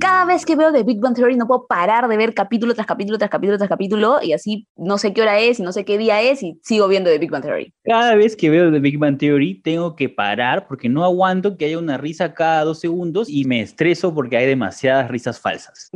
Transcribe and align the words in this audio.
Cada 0.00 0.24
vez 0.24 0.44
que 0.44 0.56
veo 0.56 0.72
The 0.72 0.82
Big 0.82 1.00
Bang 1.00 1.14
Theory 1.14 1.36
no 1.36 1.46
puedo 1.46 1.66
parar 1.66 2.08
de 2.08 2.16
ver 2.16 2.34
capítulo 2.34 2.74
tras 2.74 2.86
capítulo 2.86 3.18
tras 3.18 3.30
capítulo 3.30 3.58
tras 3.58 3.68
capítulo 3.68 4.18
y 4.22 4.32
así 4.32 4.66
no 4.76 4.98
sé 4.98 5.12
qué 5.12 5.22
hora 5.22 5.38
es 5.38 5.60
y 5.60 5.62
no 5.62 5.72
sé 5.72 5.84
qué 5.84 5.98
día 5.98 6.20
es 6.22 6.42
y 6.42 6.58
sigo 6.62 6.88
viendo 6.88 7.10
The 7.10 7.18
Big 7.18 7.30
Bang 7.30 7.42
Theory. 7.42 7.72
Cada 7.84 8.14
vez 8.14 8.36
que 8.36 8.50
veo 8.50 8.72
The 8.72 8.80
Big 8.80 8.98
Bang 8.98 9.18
Theory 9.18 9.60
tengo 9.62 9.94
que 9.94 10.08
parar 10.08 10.66
porque 10.66 10.88
no 10.88 11.04
aguanto 11.04 11.56
que 11.56 11.66
haya 11.66 11.78
una 11.78 11.96
risa 11.96 12.34
cada 12.34 12.64
dos 12.64 12.80
segundos 12.80 13.28
y 13.28 13.44
me 13.44 13.60
estreso 13.60 14.14
porque 14.14 14.36
hay 14.36 14.46
demasiadas 14.46 15.08
risas 15.10 15.38
falsas. 15.38 15.90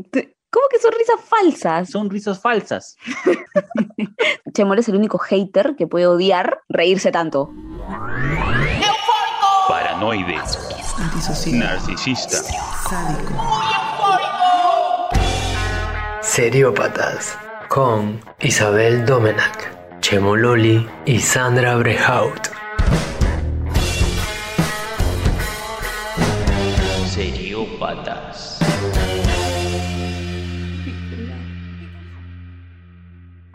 ¿Cómo 0.55 0.67
que 0.71 0.79
son 0.79 0.93
risas 0.97 1.21
falsas? 1.21 1.91
Son 1.91 2.09
risas 2.09 2.41
falsas. 2.41 2.97
Chemol 4.55 4.79
es 4.79 4.89
el 4.89 4.95
único 4.95 5.19
hater 5.19 5.75
que 5.77 5.89
puede 5.89 6.07
odiar 6.07 6.61
reírse 6.69 7.11
tanto. 7.11 7.51
Paranoide. 9.95 10.35
Narcisista. 11.53 12.39
Seriópatas 16.21 17.39
con 17.69 18.21
Isabel 18.41 19.07
Domenac, 19.07 20.01
Chemo 20.01 20.35
Loli 20.35 20.89
y 21.07 21.21
Sandra 21.21 21.77
Brehaut. 21.77 22.49
Seriópatas. 27.09 28.24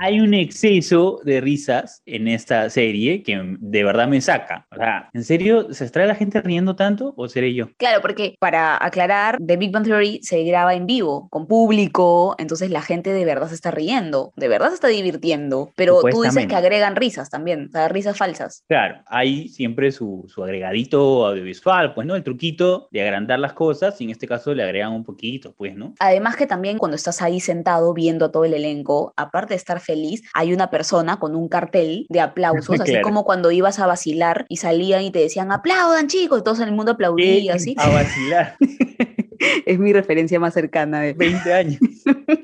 Hay 0.01 0.21
un 0.21 0.33
exceso 0.33 1.19
de 1.25 1.41
risas 1.41 2.01
en 2.05 2.29
esta 2.29 2.69
serie 2.69 3.21
que 3.21 3.37
de 3.59 3.83
verdad 3.83 4.07
me 4.07 4.21
saca. 4.21 4.65
O 4.71 4.77
sea, 4.77 5.09
¿en 5.13 5.25
serio 5.25 5.73
se 5.73 5.83
extrae 5.83 6.07
la 6.07 6.15
gente 6.15 6.39
riendo 6.41 6.77
tanto 6.77 7.13
o 7.17 7.27
seré 7.27 7.53
yo? 7.53 7.67
Claro, 7.75 7.99
porque 8.01 8.37
para 8.39 8.81
aclarar, 8.81 9.37
The 9.45 9.57
Big 9.57 9.73
Bang 9.73 9.83
Theory 9.83 10.21
se 10.23 10.41
graba 10.45 10.73
en 10.73 10.85
vivo, 10.85 11.27
con 11.29 11.47
público, 11.47 12.33
entonces 12.37 12.69
la 12.69 12.81
gente 12.81 13.11
de 13.11 13.25
verdad 13.25 13.49
se 13.49 13.55
está 13.55 13.71
riendo, 13.71 14.31
de 14.37 14.47
verdad 14.47 14.69
se 14.69 14.75
está 14.75 14.87
divirtiendo, 14.87 15.73
pero 15.75 15.99
tú 16.09 16.21
dices 16.21 16.47
que 16.47 16.55
agregan 16.55 16.95
risas 16.95 17.29
también, 17.29 17.67
o 17.67 17.71
sea, 17.71 17.89
risas 17.89 18.17
falsas. 18.17 18.63
Claro, 18.69 19.01
hay 19.05 19.49
siempre 19.49 19.91
su, 19.91 20.23
su 20.29 20.41
agregadito 20.45 21.27
audiovisual, 21.27 21.93
pues, 21.93 22.07
¿no? 22.07 22.15
El 22.15 22.23
truquito 22.23 22.87
de 22.91 23.01
agrandar 23.01 23.39
las 23.39 23.51
cosas 23.51 23.99
y 23.99 24.05
en 24.05 24.11
este 24.11 24.29
caso 24.29 24.53
le 24.53 24.63
agregan 24.63 24.93
un 24.93 25.03
poquito, 25.03 25.53
pues, 25.57 25.75
¿no? 25.75 25.93
Además 25.99 26.37
que 26.37 26.47
también 26.47 26.77
cuando 26.77 26.95
estás 26.95 27.21
ahí 27.21 27.41
sentado 27.41 27.93
viendo 27.93 28.23
a 28.23 28.31
todo 28.31 28.45
el 28.45 28.53
elenco, 28.53 29.13
aparte 29.17 29.55
de 29.55 29.57
estar 29.57 29.81
feliz, 29.89 30.23
hay 30.33 30.53
una 30.53 30.69
persona 30.69 31.17
con 31.17 31.35
un 31.35 31.49
cartel 31.49 32.05
de 32.09 32.19
aplausos, 32.21 32.79
así 32.81 33.01
como 33.01 33.23
cuando 33.23 33.51
ibas 33.51 33.79
a 33.79 33.87
vacilar 33.87 34.45
y 34.49 34.57
salían 34.57 35.01
y 35.03 35.11
te 35.11 35.19
decían 35.19 35.51
aplaudan 35.51 36.07
chicos, 36.07 36.39
y 36.39 36.43
todo 36.43 36.63
el 36.63 36.71
mundo 36.71 36.91
aplaudía, 36.91 37.55
así. 37.55 37.75
A 37.77 37.89
vacilar. 37.89 38.55
Es 39.65 39.79
mi 39.79 39.93
referencia 39.93 40.37
más 40.37 40.53
cercana 40.53 40.99
de 40.99 41.13
20 41.13 41.53
años. 41.53 41.79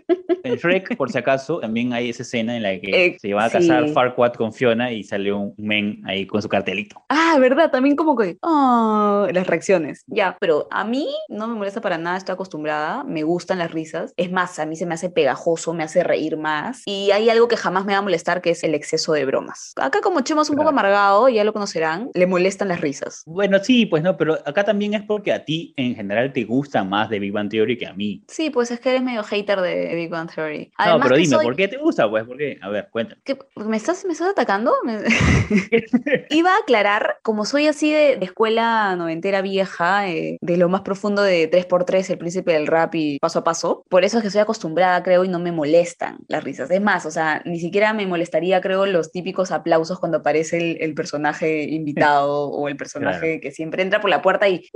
En 0.45 0.55
Shrek, 0.55 0.95
por 0.95 1.11
si 1.11 1.17
acaso, 1.17 1.59
también 1.59 1.91
hay 1.93 2.09
esa 2.09 2.23
escena 2.23 2.55
en 2.55 2.63
la 2.63 2.79
que 2.79 3.05
Eh, 3.05 3.17
se 3.19 3.33
va 3.33 3.45
a 3.45 3.49
casar 3.49 3.87
sí. 3.87 3.93
Farquaad 3.93 4.33
con 4.33 4.53
Fiona 4.53 4.91
y 4.91 5.03
sale 5.03 5.33
un 5.33 5.53
men 5.57 6.01
ahí 6.05 6.25
con 6.25 6.41
su 6.41 6.47
cartelito. 6.49 7.01
Ah, 7.09 7.37
¿verdad? 7.39 7.71
También 7.71 7.95
como 7.95 8.15
que, 8.15 8.37
oh, 8.41 9.27
las 9.33 9.47
reacciones. 9.47 10.03
Ya, 10.07 10.37
pero 10.39 10.67
a 10.71 10.83
mí 10.83 11.07
no 11.29 11.47
me 11.47 11.55
molesta 11.55 11.81
para 11.81 11.97
nada, 11.97 12.17
estoy 12.17 12.33
acostumbrada, 12.33 13.03
me 13.03 13.23
gustan 13.23 13.57
las 13.59 13.71
risas. 13.71 14.13
Es 14.17 14.31
más, 14.31 14.59
a 14.59 14.65
mí 14.65 14.75
se 14.75 14.85
me 14.85 14.93
hace 14.93 15.09
pegajoso, 15.09 15.73
me 15.73 15.83
hace 15.83 16.03
reír 16.03 16.37
más. 16.37 16.83
Y 16.85 17.11
hay 17.11 17.29
algo 17.29 17.47
que 17.47 17.57
jamás 17.57 17.85
me 17.85 17.93
va 17.93 17.99
a 17.99 18.03
molestar, 18.03 18.41
que 18.41 18.51
es 18.51 18.63
el 18.63 18.75
exceso 18.75 19.13
de 19.13 19.25
bromas. 19.25 19.73
Acá 19.77 20.01
como 20.01 20.21
Chemo 20.21 20.41
es 20.43 20.49
un 20.49 20.55
poco 20.55 20.69
Claro. 20.69 20.79
amargado, 20.79 21.29
ya 21.29 21.43
lo 21.43 21.53
conocerán, 21.53 22.09
le 22.13 22.27
molestan 22.27 22.67
las 22.67 22.81
risas. 22.81 23.23
Bueno, 23.25 23.57
sí, 23.63 23.85
pues 23.85 24.03
no, 24.03 24.15
pero 24.17 24.35
acá 24.45 24.63
también 24.63 24.93
es 24.93 25.03
porque 25.03 25.31
a 25.33 25.43
ti 25.45 25.73
en 25.77 25.95
general 25.95 26.31
te 26.33 26.43
gusta 26.43 26.83
más 26.83 27.09
de 27.09 27.19
Big 27.19 27.31
Bang 27.31 27.49
Theory 27.49 27.77
que 27.77 27.87
a 27.87 27.93
mí. 27.93 28.23
Sí, 28.27 28.49
pues 28.49 28.71
es 28.71 28.79
que 28.79 28.89
eres 28.89 29.01
medio 29.03 29.23
hater 29.23 29.61
de 29.61 29.95
Big 29.95 30.09
Bang 30.09 30.29
Theory. 30.35 30.65
no, 30.65 30.73
Además 30.77 31.01
pero 31.07 31.15
dime, 31.17 31.35
soy- 31.35 31.45
¿por 31.45 31.55
qué 31.55 31.67
te 31.67 31.77
gusta? 31.77 32.09
Pues, 32.09 32.25
¿por 32.25 32.37
qué? 32.37 32.57
A 32.61 32.69
ver, 32.69 32.89
cuéntame. 32.91 33.21
¿Qué? 33.23 33.37
¿Me 33.55 33.77
estás, 33.77 34.03
¿Me 34.05 34.13
estás 34.13 34.29
atacando? 34.29 34.73
Iba 36.29 36.51
a 36.53 36.57
aclarar, 36.59 37.17
como 37.23 37.45
soy 37.45 37.67
así 37.67 37.91
de, 37.91 38.17
de 38.17 38.25
escuela 38.25 38.95
noventera 38.95 39.41
vieja, 39.41 40.09
eh, 40.09 40.37
de 40.41 40.57
lo 40.57 40.69
más 40.69 40.81
profundo 40.81 41.21
de 41.21 41.49
3x3, 41.49 42.09
el 42.11 42.17
príncipe 42.17 42.53
del 42.53 42.67
rap 42.67 42.95
y 42.95 43.19
paso 43.19 43.39
a 43.39 43.43
paso, 43.43 43.83
por 43.89 44.03
eso 44.03 44.17
es 44.17 44.23
que 44.23 44.29
soy 44.29 44.41
acostumbrada, 44.41 45.01
creo, 45.03 45.23
y 45.23 45.29
no 45.29 45.39
me 45.39 45.51
molestan 45.51 46.17
las 46.27 46.43
risas. 46.43 46.69
Es 46.71 46.81
más, 46.81 47.05
o 47.05 47.11
sea, 47.11 47.41
ni 47.45 47.59
siquiera 47.59 47.93
me 47.93 48.05
molestaría, 48.05 48.61
creo, 48.61 48.85
los 48.85 49.11
típicos 49.11 49.51
aplausos 49.51 49.99
cuando 49.99 50.17
aparece 50.19 50.57
el, 50.57 50.77
el 50.81 50.93
personaje 50.93 51.63
invitado 51.63 52.47
o 52.49 52.67
el 52.67 52.77
personaje 52.77 53.39
que 53.39 53.51
siempre 53.51 53.81
entra 53.83 54.01
por 54.01 54.09
la 54.09 54.21
puerta 54.21 54.47
y 54.49 54.67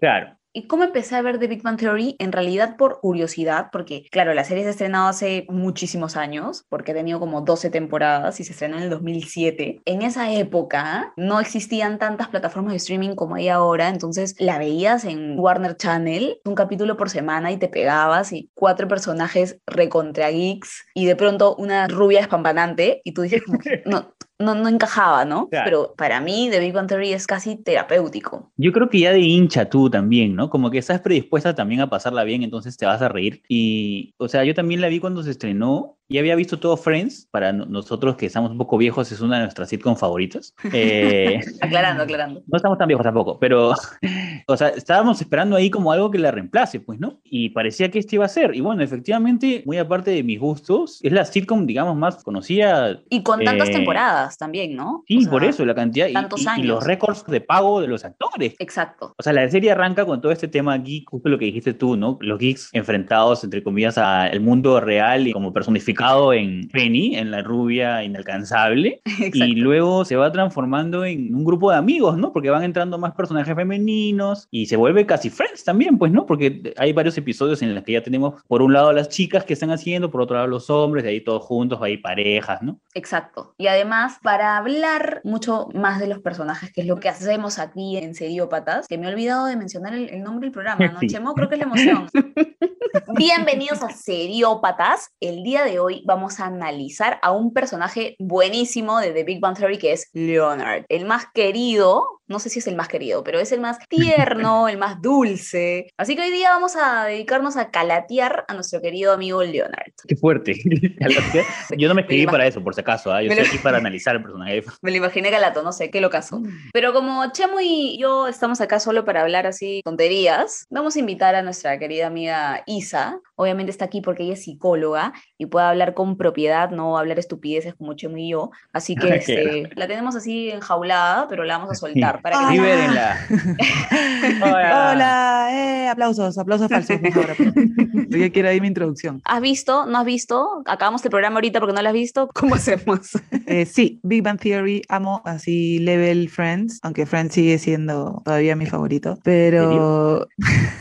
Claro. 0.00 0.35
¿Y 0.56 0.68
cómo 0.68 0.84
empecé 0.84 1.16
a 1.16 1.20
ver 1.20 1.38
The 1.38 1.48
Big 1.48 1.62
Bang 1.62 1.76
Theory? 1.76 2.16
En 2.18 2.32
realidad 2.32 2.78
por 2.78 3.00
curiosidad, 3.00 3.68
porque 3.70 4.06
claro, 4.10 4.32
la 4.32 4.42
serie 4.42 4.62
se 4.62 4.68
ha 4.68 4.70
estrenado 4.70 5.06
hace 5.06 5.44
muchísimos 5.50 6.16
años, 6.16 6.64
porque 6.70 6.92
ha 6.92 6.94
tenido 6.94 7.20
como 7.20 7.42
12 7.42 7.68
temporadas 7.68 8.40
y 8.40 8.44
se 8.44 8.52
estrenó 8.52 8.78
en 8.78 8.84
el 8.84 8.88
2007. 8.88 9.82
En 9.84 10.00
esa 10.00 10.32
época 10.32 11.12
no 11.18 11.40
existían 11.40 11.98
tantas 11.98 12.28
plataformas 12.28 12.72
de 12.72 12.78
streaming 12.78 13.16
como 13.16 13.34
hay 13.34 13.50
ahora, 13.50 13.90
entonces 13.90 14.34
la 14.38 14.56
veías 14.56 15.04
en 15.04 15.38
Warner 15.38 15.76
Channel, 15.76 16.40
un 16.46 16.54
capítulo 16.54 16.96
por 16.96 17.10
semana 17.10 17.52
y 17.52 17.58
te 17.58 17.68
pegabas 17.68 18.32
y 18.32 18.50
cuatro 18.54 18.88
personajes 18.88 19.60
recontra 19.66 20.30
geeks 20.30 20.86
y 20.94 21.04
de 21.04 21.16
pronto 21.16 21.54
una 21.56 21.86
rubia 21.86 22.20
espampanante 22.20 23.02
y 23.04 23.12
tú 23.12 23.20
dices, 23.20 23.42
no, 23.84 24.14
no, 24.38 24.54
no 24.54 24.68
encajaba, 24.68 25.24
¿no? 25.24 25.48
Claro. 25.48 25.64
Pero 25.64 25.94
para 25.96 26.20
mí 26.20 26.48
The 26.50 26.60
Big 26.60 26.72
Bang 26.72 26.88
Theory 26.88 27.12
es 27.12 27.26
casi 27.26 27.56
terapéutico. 27.56 28.52
Yo 28.56 28.72
creo 28.72 28.88
que 28.88 29.00
ya 29.00 29.12
de 29.12 29.20
hincha 29.20 29.68
tú 29.68 29.88
también, 29.88 30.34
¿no? 30.34 30.50
Como 30.50 30.70
que 30.70 30.78
estás 30.78 31.00
predispuesta 31.00 31.54
también 31.54 31.80
a 31.80 31.90
pasarla 31.90 32.24
bien, 32.24 32.42
entonces 32.42 32.76
te 32.76 32.86
vas 32.86 33.00
a 33.02 33.08
reír. 33.08 33.42
Y, 33.48 34.14
o 34.18 34.28
sea, 34.28 34.44
yo 34.44 34.54
también 34.54 34.80
la 34.80 34.88
vi 34.88 35.00
cuando 35.00 35.22
se 35.22 35.30
estrenó. 35.30 35.95
Ya 36.08 36.20
había 36.20 36.36
visto 36.36 36.58
todo 36.58 36.76
Friends. 36.76 37.28
Para 37.30 37.52
no- 37.52 37.66
nosotros 37.66 38.16
que 38.16 38.26
estamos 38.26 38.50
un 38.50 38.58
poco 38.58 38.78
viejos, 38.78 39.10
es 39.10 39.20
una 39.20 39.36
de 39.36 39.42
nuestras 39.42 39.68
sitcom 39.68 39.96
favoritas. 39.96 40.54
Eh, 40.72 41.40
Aclarando, 41.60 42.02
aclarando. 42.04 42.42
no 42.46 42.56
estamos 42.56 42.78
tan 42.78 42.86
viejos 42.88 43.04
tampoco, 43.04 43.38
pero, 43.38 43.74
o 44.46 44.56
sea, 44.56 44.68
estábamos 44.68 45.20
esperando 45.20 45.56
ahí 45.56 45.70
como 45.70 45.90
algo 45.92 46.10
que 46.10 46.18
la 46.18 46.30
reemplace, 46.30 46.80
pues, 46.80 47.00
¿no? 47.00 47.20
Y 47.24 47.50
parecía 47.50 47.90
que 47.90 47.98
este 47.98 48.16
iba 48.16 48.24
a 48.24 48.28
ser. 48.28 48.54
Y 48.54 48.60
bueno, 48.60 48.82
efectivamente, 48.82 49.62
muy 49.66 49.78
aparte 49.78 50.10
de 50.12 50.22
mis 50.22 50.38
gustos, 50.38 51.00
es 51.02 51.12
la 51.12 51.24
sitcom, 51.24 51.66
digamos, 51.66 51.96
más 51.96 52.22
conocida. 52.22 53.00
Y 53.10 53.22
con 53.22 53.42
tantas 53.44 53.68
Eh, 53.70 53.72
temporadas 53.72 54.38
también, 54.38 54.76
¿no? 54.76 55.02
Sí, 55.08 55.18
O 55.18 55.20
sea, 55.22 55.30
por 55.30 55.44
eso, 55.44 55.64
la 55.64 55.74
cantidad 55.74 56.06
y, 56.06 56.12
tantos 56.12 56.40
y- 56.40 56.44
y 56.44 56.48
años. 56.48 56.66
los 56.66 56.84
récords 56.84 57.24
de 57.26 57.40
pago 57.40 57.80
de 57.80 57.88
los 57.88 58.04
actores. 58.04 58.54
Exacto. 58.58 59.14
O 59.18 59.22
sea, 59.22 59.32
la 59.32 59.48
serie 59.50 59.72
arranca 59.72 60.04
con 60.06 60.20
todo 60.20 60.30
este 60.32 60.46
tema 60.48 60.76
geek, 60.78 61.08
justo 61.10 61.28
lo 61.28 61.38
que 61.38 61.46
dijiste 61.46 61.74
tú, 61.74 61.96
¿no? 61.96 62.16
Los 62.20 62.38
geeks 62.38 62.70
enfrentados, 62.72 63.42
entre 63.44 63.62
comillas, 63.62 63.98
al 63.98 64.40
mundo 64.40 64.80
real 64.80 65.26
y 65.26 65.32
como 65.32 65.52
personificado 65.96 66.32
en 66.32 66.68
Penny, 66.68 67.16
en 67.16 67.30
la 67.30 67.42
rubia 67.42 68.02
inalcanzable. 68.02 69.00
Exacto. 69.04 69.44
Y 69.44 69.54
luego 69.54 70.04
se 70.04 70.16
va 70.16 70.30
transformando 70.30 71.04
en 71.04 71.34
un 71.34 71.44
grupo 71.44 71.70
de 71.70 71.78
amigos, 71.78 72.16
¿no? 72.18 72.32
Porque 72.32 72.50
van 72.50 72.62
entrando 72.62 72.98
más 72.98 73.14
personajes 73.14 73.54
femeninos 73.54 74.48
y 74.50 74.66
se 74.66 74.76
vuelve 74.76 75.06
casi 75.06 75.30
Friends 75.30 75.64
también, 75.64 75.98
pues, 75.98 76.12
¿no? 76.12 76.26
Porque 76.26 76.74
hay 76.76 76.92
varios 76.92 77.16
episodios 77.18 77.62
en 77.62 77.74
los 77.74 77.84
que 77.84 77.92
ya 77.92 78.02
tenemos, 78.02 78.42
por 78.46 78.62
un 78.62 78.72
lado, 78.72 78.92
las 78.92 79.08
chicas 79.08 79.44
que 79.44 79.54
están 79.54 79.70
haciendo, 79.70 80.10
por 80.10 80.20
otro 80.20 80.36
lado, 80.36 80.48
los 80.48 80.70
hombres, 80.70 81.04
de 81.04 81.10
ahí 81.10 81.20
todos 81.20 81.42
juntos, 81.42 81.78
hay 81.82 81.96
parejas, 81.98 82.62
¿no? 82.62 82.78
Exacto. 82.94 83.54
Y 83.58 83.66
además, 83.66 84.18
para 84.22 84.56
hablar 84.56 85.20
mucho 85.24 85.68
más 85.74 86.00
de 86.00 86.08
los 86.08 86.20
personajes, 86.20 86.72
que 86.72 86.82
es 86.82 86.86
lo 86.86 86.96
que 86.96 87.08
hacemos 87.08 87.58
aquí 87.58 87.96
en 87.96 88.14
Seriópatas, 88.14 88.86
que 88.86 88.98
me 88.98 89.06
he 89.06 89.12
olvidado 89.12 89.46
de 89.46 89.56
mencionar 89.56 89.94
el, 89.94 90.08
el 90.10 90.22
nombre 90.22 90.46
del 90.46 90.52
programa, 90.52 90.86
¿no? 90.86 91.00
Sí. 91.06 91.08
Chemo, 91.08 91.34
creo 91.34 91.48
que 91.48 91.56
es 91.56 91.60
la 91.60 91.66
emoción. 91.66 92.08
Bienvenidos 93.16 93.82
a 93.82 93.90
Seriópatas. 93.90 95.10
El 95.20 95.42
día 95.42 95.64
de 95.64 95.78
hoy 95.78 95.85
vamos 96.04 96.40
a 96.40 96.46
analizar 96.46 97.18
a 97.22 97.32
un 97.32 97.52
personaje 97.52 98.16
buenísimo 98.18 98.98
de 98.98 99.12
The 99.12 99.24
Big 99.24 99.40
Bang 99.40 99.56
Theory 99.56 99.78
que 99.78 99.92
es 99.92 100.10
Leonard, 100.12 100.84
el 100.88 101.04
más 101.04 101.26
querido, 101.32 102.16
no 102.28 102.40
sé 102.40 102.48
si 102.48 102.58
es 102.58 102.66
el 102.66 102.76
más 102.76 102.88
querido, 102.88 103.22
pero 103.22 103.38
es 103.38 103.52
el 103.52 103.60
más 103.60 103.78
tierno, 103.88 104.68
el 104.68 104.78
más 104.78 105.00
dulce. 105.00 105.88
Así 105.96 106.16
que 106.16 106.22
hoy 106.22 106.30
día 106.30 106.50
vamos 106.50 106.76
a 106.76 107.04
dedicarnos 107.04 107.56
a 107.56 107.70
calatear 107.70 108.44
a 108.48 108.54
nuestro 108.54 108.80
querido 108.80 109.12
amigo 109.12 109.42
Leonard. 109.42 109.92
Qué 110.06 110.16
fuerte. 110.16 110.54
Yo 111.76 111.88
no 111.88 111.94
me 111.94 112.02
escribí 112.02 112.26
Me 112.26 112.32
para 112.32 112.46
eso, 112.46 112.62
por 112.62 112.74
si 112.74 112.80
acaso, 112.80 113.12
¿ah? 113.12 113.22
Yo 113.22 113.30
estoy 113.30 113.46
aquí 113.46 113.58
para 113.58 113.78
analizar 113.78 114.16
el 114.16 114.22
personaje. 114.22 114.64
Me 114.82 114.90
lo 114.90 114.96
imaginé 114.96 115.30
galato, 115.30 115.62
no 115.62 115.72
sé, 115.72 115.90
qué 115.90 116.00
lo 116.00 116.10
caso. 116.10 116.42
Pero 116.72 116.92
como 116.92 117.30
Chemo 117.32 117.60
y 117.60 117.98
yo 117.98 118.26
estamos 118.26 118.60
acá 118.60 118.80
solo 118.80 119.04
para 119.04 119.22
hablar 119.22 119.46
así 119.46 119.80
tonterías, 119.84 120.66
vamos 120.70 120.96
a 120.96 120.98
invitar 120.98 121.34
a 121.34 121.42
nuestra 121.42 121.78
querida 121.78 122.06
amiga 122.06 122.62
Isa. 122.66 123.20
Obviamente 123.36 123.70
está 123.70 123.84
aquí 123.84 124.00
porque 124.00 124.22
ella 124.24 124.34
es 124.34 124.44
psicóloga 124.44 125.12
y 125.38 125.46
puede 125.46 125.66
hablar 125.66 125.75
con 125.94 126.16
propiedad, 126.16 126.70
no 126.70 126.98
hablar 126.98 127.18
estupideces 127.18 127.74
como 127.74 127.94
Chemo 127.94 128.16
y 128.16 128.30
yo. 128.30 128.50
Así 128.72 128.94
que 128.94 129.08
este, 129.16 129.70
la 129.74 129.86
tenemos 129.86 130.16
así 130.16 130.50
enjaulada, 130.50 131.26
pero 131.28 131.44
la 131.44 131.58
vamos 131.58 131.72
a 131.72 131.74
soltar 131.74 132.20
para 132.22 132.38
que 132.48 132.54
Libérenla. 132.54 133.18
Hola. 134.42 134.90
Hola, 134.92 135.48
eh, 135.52 135.88
aplausos, 135.88 136.38
aplausos 136.38 136.68
falsos. 136.68 136.98
por 136.98 137.12
favor, 137.12 137.30
aplausos. 137.30 137.62
Yo 138.08 138.32
quiero 138.32 138.48
ahí 138.48 138.60
mi 138.60 138.68
introducción. 138.68 139.20
¿Has 139.24 139.40
visto? 139.40 139.86
¿No 139.86 139.98
has 139.98 140.04
visto? 140.04 140.62
Acabamos 140.66 141.04
el 141.04 141.10
programa 141.10 141.36
ahorita 141.36 141.60
porque 141.60 141.74
no 141.74 141.82
lo 141.82 141.88
has 141.88 141.94
visto. 141.94 142.28
¿Cómo 142.34 142.54
hacemos? 142.54 143.10
Eh, 143.46 143.66
sí, 143.66 144.00
Big 144.02 144.22
Bang 144.22 144.38
Theory, 144.38 144.82
amo 144.88 145.22
así 145.24 145.78
level 145.78 146.28
Friends, 146.28 146.80
aunque 146.82 147.06
Friends 147.06 147.34
sigue 147.34 147.58
siendo 147.58 148.22
todavía 148.24 148.56
mi 148.56 148.66
favorito, 148.66 149.18
pero 149.22 150.26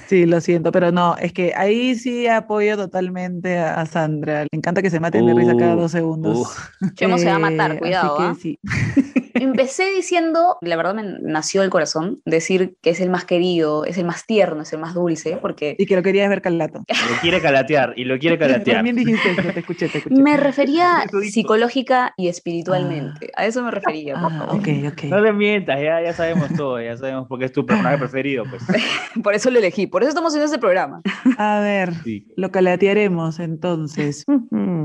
sí, 0.08 0.26
lo 0.26 0.42
siento, 0.42 0.72
pero 0.72 0.92
no, 0.92 1.16
es 1.18 1.34
que 1.34 1.54
ahí 1.56 1.96
sí 1.96 2.28
apoyo 2.28 2.78
totalmente 2.78 3.58
a, 3.58 3.82
a 3.82 3.86
Sandra. 3.86 4.44
Le 4.44 4.50
encanta 4.52 4.82
que 4.82 4.85
se 4.90 5.00
maten 5.00 5.26
de 5.26 5.34
risa 5.34 5.56
cada 5.58 5.76
Uh, 5.76 5.80
dos 5.82 5.92
segundos. 5.92 6.38
uh. 6.82 6.90
Chemo 6.96 7.18
se 7.18 7.26
va 7.26 7.36
a 7.36 7.40
matar, 7.40 7.72
Eh, 7.76 7.80
cuidado, 7.80 8.18
¿ah? 8.20 8.32
Así 8.32 8.60
que 8.64 8.70
sí. 9.14 9.24
Empecé 9.36 9.92
diciendo, 9.94 10.58
la 10.62 10.76
verdad 10.76 10.96
me 10.96 11.04
nació 11.22 11.62
el 11.64 11.70
corazón, 11.70 12.22
decir 12.26 12.76
que 12.82 12.90
es 12.92 13.00
el 13.02 13.10
más 13.10 13.26
querido, 13.26 13.86
es 13.86 13.98
el 13.98 14.06
más 14.06 14.26
tierno, 14.26 14.62
es 14.64 14.74
el 14.74 14.80
más 14.80 14.94
dulce, 14.94 15.38
porque 15.42 15.76
Y 15.78 15.86
que 15.86 15.96
lo 15.96 16.02
querías 16.04 16.30
ver 16.30 16.42
calato. 16.42 16.80
Lo 16.88 17.16
quiere 17.22 17.42
calatear 17.42 17.94
y 17.96 18.06
lo 18.06 18.18
quiere 18.18 18.38
calatear. 18.40 18.78
También 18.78 18.96
dijiste 18.96 19.32
eso, 19.32 19.42
te 19.54 19.60
escuché, 19.60 19.90
te 19.90 19.98
escuché. 20.00 20.22
me 20.22 20.38
refería 20.38 21.04
psicológica 21.32 22.14
y 22.18 22.28
espiritualmente. 22.30 23.30
A 23.36 23.46
eso 23.46 23.62
me 23.64 23.72
refería, 23.72 24.16
por 24.20 24.32
Ah, 24.34 24.38
favor. 24.40 24.56
ok, 24.60 24.68
ok. 24.92 25.04
No 25.06 25.20
le 25.22 25.34
mientas, 25.34 25.80
ya, 25.82 26.02
ya 26.02 26.14
sabemos 26.14 26.50
todo, 26.56 26.82
ya 26.82 26.96
sabemos 26.98 27.28
por 27.28 27.40
qué 27.40 27.46
es 27.46 27.52
tu 27.52 27.66
personaje 27.66 27.98
preferido. 27.98 28.44
Pues. 28.50 28.64
Por 29.24 29.34
eso 29.34 29.50
lo 29.50 29.60
elegí, 29.60 29.88
por 29.88 30.02
eso 30.04 30.10
estamos 30.10 30.32
haciendo 30.34 30.46
este 30.46 30.60
programa. 30.60 31.02
A 31.38 31.60
ver, 31.62 31.94
Sí. 32.04 32.28
lo 32.36 32.52
calatearemos 32.52 33.40
entonces. 33.40 34.26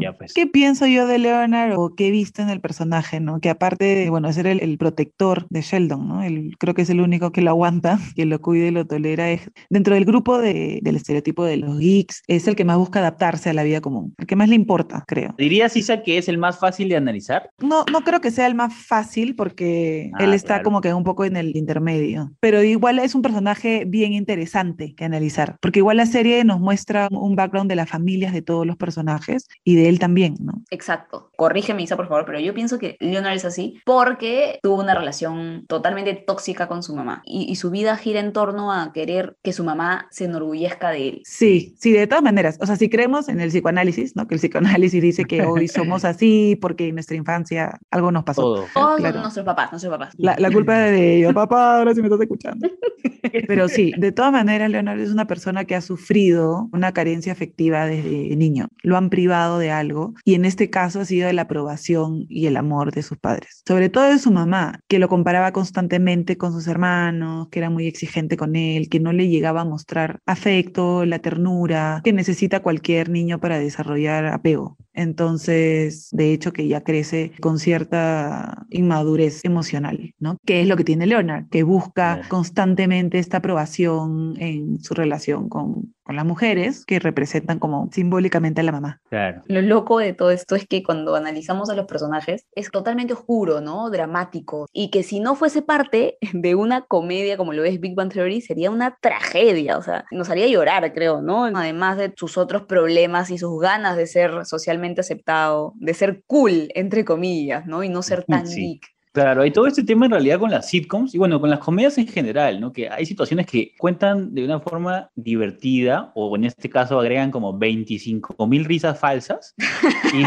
Ya, 0.01 0.17
pues. 0.17 0.33
¿Qué 0.35 0.47
pienso 0.47 0.87
yo 0.87 1.07
de 1.07 1.19
Leonard 1.19 1.73
o 1.77 1.95
qué 1.97 2.09
he 2.09 2.11
visto 2.11 2.41
en 2.41 2.49
el 2.49 2.61
personaje, 2.61 3.19
¿no? 3.21 3.41
Que 3.41 3.51
aparte 3.51 3.85
de, 3.85 4.11
bueno, 4.11 4.29
ser 4.43 4.47
el, 4.47 4.61
el 4.61 4.79
protector 4.79 5.47
de 5.51 5.61
Sheldon, 5.63 6.09
¿no? 6.09 6.23
El, 6.23 6.57
creo 6.59 6.75
que 6.75 6.83
es 6.83 6.91
el 6.91 7.01
único 7.01 7.33
que 7.33 7.43
lo 7.43 7.51
aguanta, 7.51 7.99
que 8.17 8.25
lo 8.27 8.41
cuida 8.41 8.67
y 8.67 8.71
lo 8.71 8.87
tolera. 8.87 9.31
Es, 9.31 9.51
dentro 9.69 9.95
del 9.95 10.05
grupo 10.05 10.39
de- 10.39 10.81
del 10.83 10.97
estereotipo 10.97 11.45
de 11.45 11.57
los 11.59 11.79
geeks, 11.79 12.23
es 12.27 12.47
el 12.49 12.57
que 12.57 12.65
más 12.65 12.79
busca 12.79 13.01
adaptarse 13.01 13.51
a 13.51 13.53
la 13.53 13.63
vida 13.63 13.81
común, 13.81 14.15
el 14.19 14.27
que 14.27 14.37
más 14.37 14.49
le 14.49 14.55
importa, 14.55 15.05
creo. 15.07 15.35
¿Dirías, 15.39 15.77
Isa, 15.77 16.03
que 16.03 16.19
es 16.19 16.29
el 16.29 16.39
más 16.39 16.59
fácil 16.59 16.89
de 16.89 16.97
analizar? 16.97 17.51
No, 17.61 17.85
no 17.93 18.01
creo 18.03 18.21
que 18.21 18.31
sea 18.31 18.47
el 18.47 18.55
más 18.55 18.75
fácil 18.75 19.35
porque 19.37 20.11
Ah, 20.15 20.25
él 20.25 20.33
está 20.35 20.55
claro. 20.55 20.65
como 20.65 20.81
que 20.81 20.93
un 20.95 21.05
poco 21.05 21.25
en 21.25 21.37
el 21.37 21.57
intermedio, 21.57 22.33
pero 22.41 22.63
igual 22.63 22.99
es 22.99 23.15
un 23.15 23.23
personaje 23.23 23.85
bien 23.87 24.13
interesante 24.13 24.95
que 24.95 25.05
analizar, 25.05 25.57
porque 25.61 25.81
igual 25.81 25.97
la 25.99 26.07
serie 26.07 26.45
nos 26.45 26.61
muestra 26.61 27.09
un 27.11 27.37
background 27.37 27.69
de 27.69 27.77
las 27.77 27.89
familias 27.91 28.33
de 28.33 28.43
todos 28.43 28.67
los 28.67 28.77
personajes 28.77 29.49
y 29.65 29.75
de 29.75 29.89
él 29.89 29.99
también, 29.99 30.35
¿no? 30.41 30.63
Exacto. 30.71 31.31
Corrígeme, 31.37 31.83
Isa, 31.83 31.97
por 31.97 32.09
favor, 32.09 32.25
pero 32.27 32.39
yo 32.41 32.55
pienso 32.55 32.79
que 32.79 32.97
Leonard 33.01 33.35
es 33.35 33.45
así 33.45 33.81
porque 33.85 34.30
tuvo 34.63 34.81
una 34.81 34.95
relación 34.95 35.65
totalmente 35.67 36.15
tóxica 36.15 36.69
con 36.69 36.83
su 36.83 36.95
mamá 36.95 37.23
y, 37.25 37.51
y 37.51 37.57
su 37.57 37.71
vida 37.71 37.97
gira 37.97 38.21
en 38.21 38.33
torno 38.33 38.73
a 38.73 38.93
querer 38.93 39.37
que 39.43 39.53
su 39.53 39.65
mamá 39.65 40.09
se 40.11 40.25
enorgullezca 40.25 40.91
de 40.91 41.09
él. 41.09 41.23
Sí, 41.25 41.75
sí, 41.79 41.93
de 41.93 42.07
todas 42.07 42.23
maneras. 42.23 42.59
O 42.61 42.67
sea, 42.67 42.77
si 42.77 42.89
creemos 42.89 43.29
en 43.29 43.41
el 43.41 43.51
psicoanálisis, 43.51 44.17
¿no? 44.17 44.27
Que 44.27 44.35
el 44.35 44.41
psicoanálisis 44.41 45.03
dice 45.03 45.25
que 45.25 45.43
hoy 45.43 45.69
somos 45.69 46.05
así 46.05 46.59
porque 46.61 46.89
en 46.89 46.95
nuestra 46.95 47.17
infancia 47.17 47.79
algo 47.91 48.13
nos 48.13 48.25
pasó. 48.25 48.43
Todo. 48.43 48.67
Todos 48.73 49.01
claro. 49.01 49.21
nuestros 49.21 49.45
papás, 49.45 49.73
nuestros 49.73 49.93
papás. 49.93 50.15
La, 50.19 50.37
la 50.39 50.51
culpa 50.51 50.87
es 50.87 50.93
de 50.93 51.17
ellos, 51.17 51.35
papá, 51.35 51.79
ahora 51.79 51.95
sí 51.95 52.01
me 52.01 52.09
estás 52.09 52.21
escuchando. 52.21 52.69
Pero 53.47 53.69
sí, 53.69 53.93
de 53.97 54.13
todas 54.13 54.33
maneras, 54.33 54.71
Leonardo 54.71 55.03
es 55.03 55.11
una 55.11 55.27
persona 55.27 55.65
que 55.65 55.75
ha 55.75 55.81
sufrido 55.81 56.69
una 56.73 56.93
carencia 56.93 57.33
afectiva 57.33 57.87
desde 57.87 58.35
niño. 58.37 58.69
Lo 58.83 58.97
han 58.97 59.11
privado 59.11 59.59
de 59.59 59.71
algo 59.71 60.15
y 60.25 60.35
en 60.35 60.45
este 60.45 60.71
caso 60.71 61.01
ha 61.01 61.05
sido 61.05 61.31
la 61.33 61.43
aprobación 61.43 62.27
y 62.29 62.47
el 62.47 62.57
amor 62.57 62.93
de 62.93 63.03
sus 63.03 63.19
padres. 63.19 63.63
Sobre 63.67 63.89
todo 63.89 64.05
de 64.05 64.19
su 64.21 64.31
mamá, 64.31 64.81
que 64.89 64.99
lo 64.99 65.09
comparaba 65.09 65.53
constantemente 65.53 66.37
con 66.37 66.53
sus 66.53 66.67
hermanos, 66.67 67.49
que 67.51 67.59
era 67.59 67.71
muy 67.71 67.87
exigente 67.87 68.37
con 68.37 68.57
él, 68.57 68.89
que 68.89 69.01
no 69.01 69.13
le 69.13 69.29
llegaba 69.29 69.63
a 69.63 69.65
mostrar 69.65 70.19
afecto, 70.27 71.05
la 71.05 71.19
ternura 71.19 72.01
que 72.05 72.13
necesita 72.13 72.61
cualquier 72.61 73.09
niño 73.09 73.41
para 73.41 73.59
desarrollar 73.59 74.27
apego. 74.27 74.77
Entonces, 74.93 76.09
de 76.13 76.33
hecho, 76.33 76.53
que 76.53 76.69
ya 76.69 76.83
crece 76.83 77.33
con 77.41 77.59
cierta 77.59 78.67
inmadurez 78.71 79.45
emocional, 79.45 80.15
¿no? 80.19 80.37
Que 80.45 80.61
es 80.63 80.69
lo 80.69 80.77
que 80.77 80.85
tiene 80.85 81.07
Leonard, 81.07 81.49
que 81.49 81.63
busca 81.63 82.23
constantemente 82.29 83.19
esta 83.19 83.39
aprobación 83.39 84.35
en 84.39 84.81
su 84.81 84.95
relación 84.95 85.49
con, 85.49 85.95
con 86.11 86.17
las 86.17 86.27
mujeres 86.27 86.85
que 86.87 86.99
representan 86.99 87.61
como 87.61 87.89
simbólicamente 87.93 88.63
a 88.63 88.65
la 88.65 88.73
mamá. 88.73 89.01
Claro. 89.11 89.43
Lo 89.47 89.63
loco 89.63 90.01
de 90.01 90.13
todo 90.13 90.33
esto 90.33 90.57
es 90.57 90.67
que 90.67 90.83
cuando 90.83 91.15
analizamos 91.15 91.71
a 91.71 91.77
los 91.77 91.87
personajes 91.87 92.47
es 92.57 92.69
totalmente 92.73 93.13
oscuro, 93.13 93.61
¿no? 93.61 93.89
Dramático. 93.91 94.67
Y 94.73 94.91
que 94.91 95.05
si 95.05 95.21
no 95.21 95.37
fuese 95.37 95.63
parte 95.63 96.19
de 96.33 96.57
una 96.57 96.81
comedia 96.81 97.37
como 97.37 97.53
lo 97.53 97.63
es 97.63 97.79
Big 97.79 97.95
Bang 97.95 98.13
Theory, 98.13 98.41
sería 98.41 98.73
una 98.73 98.99
tragedia. 99.01 99.79
O 99.79 99.83
sea, 99.83 100.05
nos 100.11 100.29
haría 100.31 100.49
llorar, 100.49 100.93
creo, 100.93 101.23
¿no? 101.23 101.45
Además 101.45 101.97
de 101.97 102.13
sus 102.17 102.37
otros 102.39 102.63
problemas 102.63 103.31
y 103.31 103.39
sus 103.39 103.61
ganas 103.61 103.97
de 103.97 104.09
ser 104.09 104.45
socialmente 104.47 105.03
aceptado, 105.03 105.75
de 105.77 105.95
ser 105.95 106.25
cool, 106.27 106.73
entre 106.75 107.05
comillas, 107.05 107.67
¿no? 107.67 107.85
Y 107.85 107.89
no 107.89 108.03
ser 108.03 108.25
tan 108.25 108.49
Sí. 108.49 108.81
geek. 108.81 109.00
Claro, 109.13 109.43
hay 109.43 109.51
todo 109.51 109.67
este 109.67 109.83
tema 109.83 110.07
en 110.07 110.13
realidad 110.13 110.39
con 110.39 110.51
las 110.51 110.69
sitcoms 110.69 111.15
y 111.15 111.19
bueno, 111.19 111.41
con 111.41 111.51
las 111.51 111.59
comedias 111.59 111.99
en 111.99 112.07
general, 112.07 112.61
¿no? 112.61 112.73
Que 112.73 112.89
hay 112.89 113.05
situaciones 113.05 113.47
que 113.47 113.73
cuentan 113.77 114.33
de 114.35 114.45
una 114.45 114.61
forma 114.61 115.11
divertida 115.17 116.13
o 116.15 116.37
en 116.37 116.45
este 116.45 116.71
caso 116.71 117.01
agregan 117.01 117.33
como 117.33 117.59
25 117.59 118.47
mil 118.47 118.65
risas 118.65 118.99
falsas. 118.99 119.55
Y, 120.13 120.25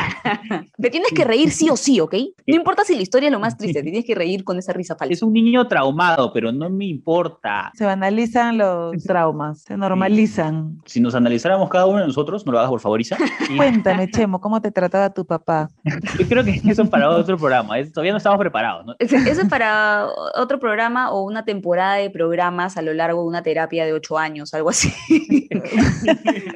Te 0.82 0.90
tienes 0.90 1.12
que 1.12 1.26
reír 1.26 1.52
sí 1.52 1.70
o 1.70 1.76
sí, 1.76 2.00
¿ok? 2.00 2.16
No 2.48 2.56
importa 2.56 2.86
si 2.86 2.96
la 2.96 3.02
historia 3.02 3.28
es 3.28 3.34
lo 3.34 3.40
más 3.40 3.58
triste, 3.58 3.80
te 3.80 3.84
tienes 3.84 4.06
que 4.06 4.16
reír 4.16 4.46
con 4.46 4.58
esa 4.58 4.72
risa 4.72 4.96
falsa. 4.96 5.14
es 5.14 5.22
un 5.22 5.34
niño 5.34 5.68
traumado, 5.68 6.32
pero 6.32 6.54
no 6.54 6.70
me 6.70 6.86
importa. 6.86 7.70
Se 7.76 7.86
banalizan 7.86 8.58
los 8.58 9.04
traumas, 9.04 9.62
se 9.64 9.76
normalizan. 9.76 10.82
Si 10.86 11.02
nos 11.02 11.16
analizáramos 11.16 11.70
cada 11.70 11.86
uno 11.86 12.00
de 12.00 12.08
nosotros, 12.08 12.46
no 12.46 12.54
lo 12.54 12.60
hagas 12.60 12.70
por 12.70 12.80
favor, 12.80 13.02
Isa. 13.02 13.18
Y 13.50 13.58
Cuéntame, 13.58 14.10
Chemo, 14.10 14.40
¿cómo 14.40 14.62
te 14.62 14.72
trataba 14.72 15.14
tu 15.14 15.26
papá? 15.26 15.70
yo 16.20 16.28
creo 16.28 16.44
que 16.44 16.62
eso 16.66 16.84
es 16.84 16.90
para 16.90 17.10
otro 17.10 17.38
programa. 17.38 17.76
todavía 17.94 18.12
no 18.12 18.18
estamos 18.18 18.40
preparados, 18.40 18.73
Eso 19.00 19.18
es 19.18 19.48
para 19.50 20.08
otro 20.36 20.60
programa 20.60 21.12
o 21.12 21.24
una 21.24 21.46
temporada 21.46 21.96
de 21.96 22.10
programas 22.10 22.78
a 22.78 22.82
lo 22.82 22.94
largo 22.94 23.22
de 23.22 23.28
una 23.28 23.44
terapia 23.44 23.86
de 23.86 23.94
ocho 23.94 24.18
años, 24.18 24.54
algo 24.54 24.70
así. 24.70 24.94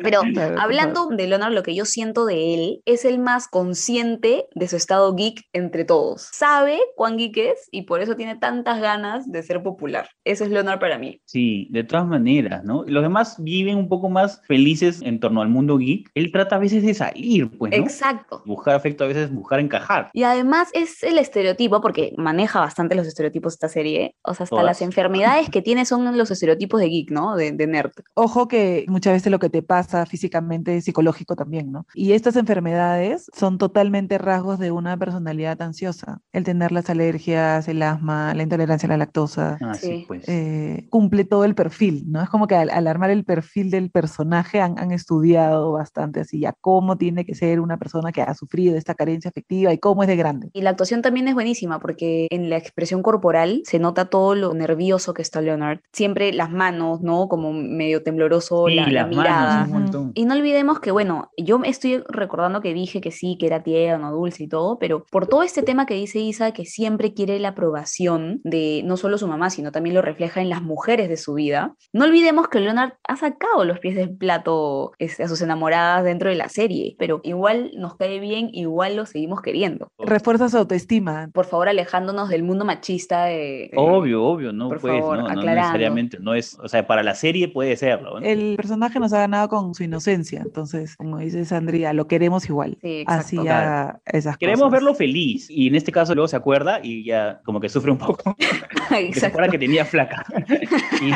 Pero 0.03 0.21
hablando 0.57 1.07
de 1.07 1.27
Leonard, 1.27 1.53
lo 1.53 1.63
que 1.63 1.75
yo 1.75 1.85
siento 1.85 2.25
de 2.25 2.53
él 2.53 2.81
es 2.85 3.05
el 3.05 3.19
más 3.19 3.47
consciente 3.47 4.45
de 4.53 4.67
su 4.67 4.75
estado 4.75 5.15
geek 5.15 5.43
entre 5.53 5.85
todos. 5.85 6.29
Sabe 6.31 6.79
cuán 6.95 7.17
geek 7.17 7.37
es 7.37 7.67
y 7.71 7.83
por 7.83 8.01
eso 8.01 8.15
tiene 8.15 8.35
tantas 8.35 8.81
ganas 8.81 9.31
de 9.31 9.43
ser 9.43 9.63
popular. 9.63 10.09
Eso 10.23 10.43
es 10.43 10.49
Leonard 10.49 10.79
para 10.79 10.97
mí. 10.97 11.21
Sí, 11.25 11.67
de 11.71 11.83
todas 11.83 12.05
maneras, 12.07 12.63
¿no? 12.63 12.83
Los 12.87 13.03
demás 13.03 13.35
viven 13.39 13.77
un 13.77 13.89
poco 13.89 14.09
más 14.09 14.41
felices 14.47 15.01
en 15.01 15.19
torno 15.19 15.41
al 15.41 15.49
mundo 15.49 15.77
geek. 15.77 16.09
Él 16.15 16.31
trata 16.31 16.55
a 16.55 16.59
veces 16.59 16.83
de 16.83 16.93
salir, 16.93 17.49
pues, 17.57 17.71
¿no? 17.71 17.83
Exacto. 17.83 18.43
Buscar 18.45 18.75
afecto, 18.75 19.03
a 19.03 19.07
veces 19.07 19.31
buscar 19.31 19.59
encajar. 19.59 20.09
Y 20.13 20.23
además 20.23 20.69
es 20.73 21.03
el 21.03 21.17
estereotipo, 21.17 21.81
porque 21.81 22.06
maneja 22.17 22.59
bastante 22.59 22.95
los 22.95 23.07
estereotipos 23.07 23.53
esta 23.53 23.69
serie. 23.69 24.15
O 24.23 24.33
sea, 24.33 24.43
hasta 24.45 24.55
Todas. 24.55 24.65
las 24.65 24.81
enfermedades 24.81 25.49
que 25.49 25.61
tiene 25.61 25.85
son 25.85 26.17
los 26.17 26.31
estereotipos 26.31 26.79
de 26.79 26.87
geek, 26.89 27.11
¿no? 27.11 27.35
De, 27.35 27.51
de 27.51 27.67
nerd. 27.67 27.91
Ojo 28.15 28.47
que 28.47 28.85
muchas 28.87 29.13
veces 29.13 29.31
lo 29.31 29.39
que 29.39 29.49
te 29.49 29.61
pasa 29.63 30.05
físicamente 30.05 30.77
es 30.77 30.85
psicológico 30.85 31.35
también, 31.35 31.71
¿no? 31.71 31.85
Y 31.93 32.13
estas 32.13 32.35
enfermedades 32.35 33.29
son 33.35 33.57
totalmente 33.57 34.17
rasgos 34.17 34.59
de 34.59 34.71
una 34.71 34.97
personalidad 34.97 35.61
ansiosa. 35.61 36.19
El 36.31 36.43
tener 36.43 36.71
las 36.71 36.89
alergias, 36.89 37.67
el 37.67 37.81
asma, 37.81 38.33
la 38.33 38.43
intolerancia 38.43 38.87
a 38.87 38.91
la 38.91 38.97
lactosa, 38.97 39.57
Ah, 39.61 39.73
sí, 39.73 39.87
Sí. 39.87 40.05
pues. 40.07 40.23
eh, 40.27 40.87
cumple 40.89 41.23
todo 41.25 41.45
el 41.45 41.55
perfil, 41.55 42.03
¿no? 42.07 42.21
Es 42.21 42.29
como 42.29 42.47
que 42.47 42.55
al, 42.55 42.69
al 42.69 42.87
armar 42.87 43.09
el 43.09 43.23
perfil 43.25 43.71
del 43.71 43.89
personaje 43.91 44.59
han, 44.61 44.77
han 44.79 44.91
estudiado 44.91 45.71
bastante 45.71 46.19
así 46.21 46.39
ya 46.39 46.53
cómo 46.61 46.97
tiene 46.97 47.25
que 47.25 47.35
ser 47.35 47.59
una 47.59 47.77
persona 47.77 48.11
que 48.11 48.21
ha 48.21 48.33
sufrido 48.33 48.75
esta 48.75 48.93
carencia 48.95 49.29
afectiva 49.29 49.73
y 49.73 49.77
cómo 49.77 50.03
es 50.03 50.07
de 50.07 50.15
grande. 50.15 50.49
Y 50.53 50.61
la 50.61 50.71
actuación 50.71 51.01
también 51.01 51.27
es 51.27 51.33
buenísima 51.33 51.79
porque 51.79 51.96
en 51.99 52.49
la 52.49 52.57
expresión 52.57 53.01
corporal 53.01 53.61
se 53.65 53.79
nota 53.79 54.05
todo 54.09 54.35
lo 54.35 54.53
nervioso 54.53 55.13
que 55.13 55.21
está 55.21 55.41
Leonard. 55.41 55.79
Siempre 55.93 56.33
las 56.33 56.51
manos, 56.51 57.01
¿no? 57.01 57.27
Como 57.27 57.53
medio 57.53 58.03
tembloroso, 58.03 58.65
Sí, 58.67 58.75
la, 58.75 58.87
la 58.87 58.91
las 59.01 59.09
mirada. 59.09 59.49
manos, 59.59 59.67
un 59.67 59.73
montón. 59.81 60.11
Y 60.15 60.25
no 60.25 60.33
olvidemos 60.33 60.79
que, 60.79 60.91
bueno, 60.91 61.29
yo 61.37 61.59
estoy 61.63 62.03
recordando 62.09 62.61
que 62.61 62.73
dije 62.73 63.01
que 63.01 63.11
sí, 63.11 63.37
que 63.39 63.47
era 63.47 63.63
tierno, 63.63 64.11
dulce 64.11 64.43
y 64.43 64.47
todo, 64.47 64.77
pero 64.79 65.05
por 65.11 65.27
todo 65.27 65.43
este 65.43 65.63
tema 65.63 65.85
que 65.85 65.93
dice 65.95 66.19
Isa, 66.19 66.51
que 66.51 66.65
siempre 66.65 67.13
quiere 67.13 67.39
la 67.39 67.49
aprobación 67.49 68.41
de 68.43 68.81
no 68.85 68.97
solo 68.97 69.17
su 69.17 69.27
mamá, 69.27 69.49
sino 69.49 69.71
también 69.71 69.95
lo 69.95 70.01
refleja 70.01 70.41
en 70.41 70.49
las 70.49 70.61
mujeres 70.61 71.09
de 71.09 71.17
su 71.17 71.33
vida, 71.33 71.75
no 71.93 72.05
olvidemos 72.05 72.47
que 72.49 72.59
Leonard 72.59 72.93
ha 73.07 73.15
sacado 73.15 73.65
los 73.65 73.79
pies 73.79 73.95
del 73.95 74.15
plato 74.15 74.91
este, 74.99 75.23
a 75.23 75.27
sus 75.27 75.41
enamoradas 75.41 76.03
dentro 76.03 76.29
de 76.29 76.35
la 76.35 76.49
serie, 76.49 76.95
pero 76.99 77.19
igual 77.23 77.71
nos 77.77 77.95
cae 77.95 78.19
bien, 78.19 78.49
igual 78.53 78.95
lo 78.95 79.05
seguimos 79.05 79.41
queriendo. 79.41 79.89
Refuerza 79.97 80.49
su 80.49 80.57
autoestima. 80.57 81.29
Por 81.33 81.45
favor, 81.45 81.67
alejándonos 81.87 82.27
del 82.29 82.43
mundo 82.43 82.65
machista 82.65 83.25
de... 83.25 83.71
Obvio, 83.75 84.23
obvio, 84.23 84.51
no 84.51 84.67
por 84.67 84.81
pues, 84.81 84.93
favor, 84.99 85.19
no, 85.19 85.29
necesariamente, 85.43 86.17
no 86.19 86.33
es, 86.33 86.57
o 86.61 86.67
sea, 86.67 86.85
para 86.85 87.01
la 87.01 87.15
serie 87.15 87.47
puede 87.47 87.75
serlo, 87.77 88.19
¿no? 88.19 88.25
El 88.25 88.55
personaje 88.57 88.99
nos 88.99 89.13
ha 89.13 89.19
ganado 89.19 89.47
con 89.47 89.73
su 89.73 89.83
inocencia, 89.83 90.41
entonces, 90.45 90.97
como 90.97 91.19
dice 91.19 91.45
Sandría, 91.45 91.93
lo 91.93 92.07
queremos 92.07 92.47
igual. 92.49 92.77
Sí, 92.81 92.99
exacto. 93.01 93.21
Así 93.21 93.37
ya 93.43 93.99
esas 94.05 94.37
Queremos 94.37 94.63
cosas. 94.63 94.71
verlo 94.73 94.95
feliz 94.95 95.49
y 95.49 95.67
en 95.67 95.75
este 95.75 95.91
caso 95.93 96.13
luego 96.13 96.27
se 96.27 96.35
acuerda 96.35 96.79
y 96.83 97.05
ya 97.05 97.41
como 97.45 97.59
que 97.61 97.69
sufre 97.69 97.91
un 97.91 97.97
poco, 97.97 98.35
se 99.13 99.25
acuerda 99.25 99.49
que 99.49 99.57
tenía 99.59 99.85
flaca. 99.85 100.25
Y- 101.01 101.11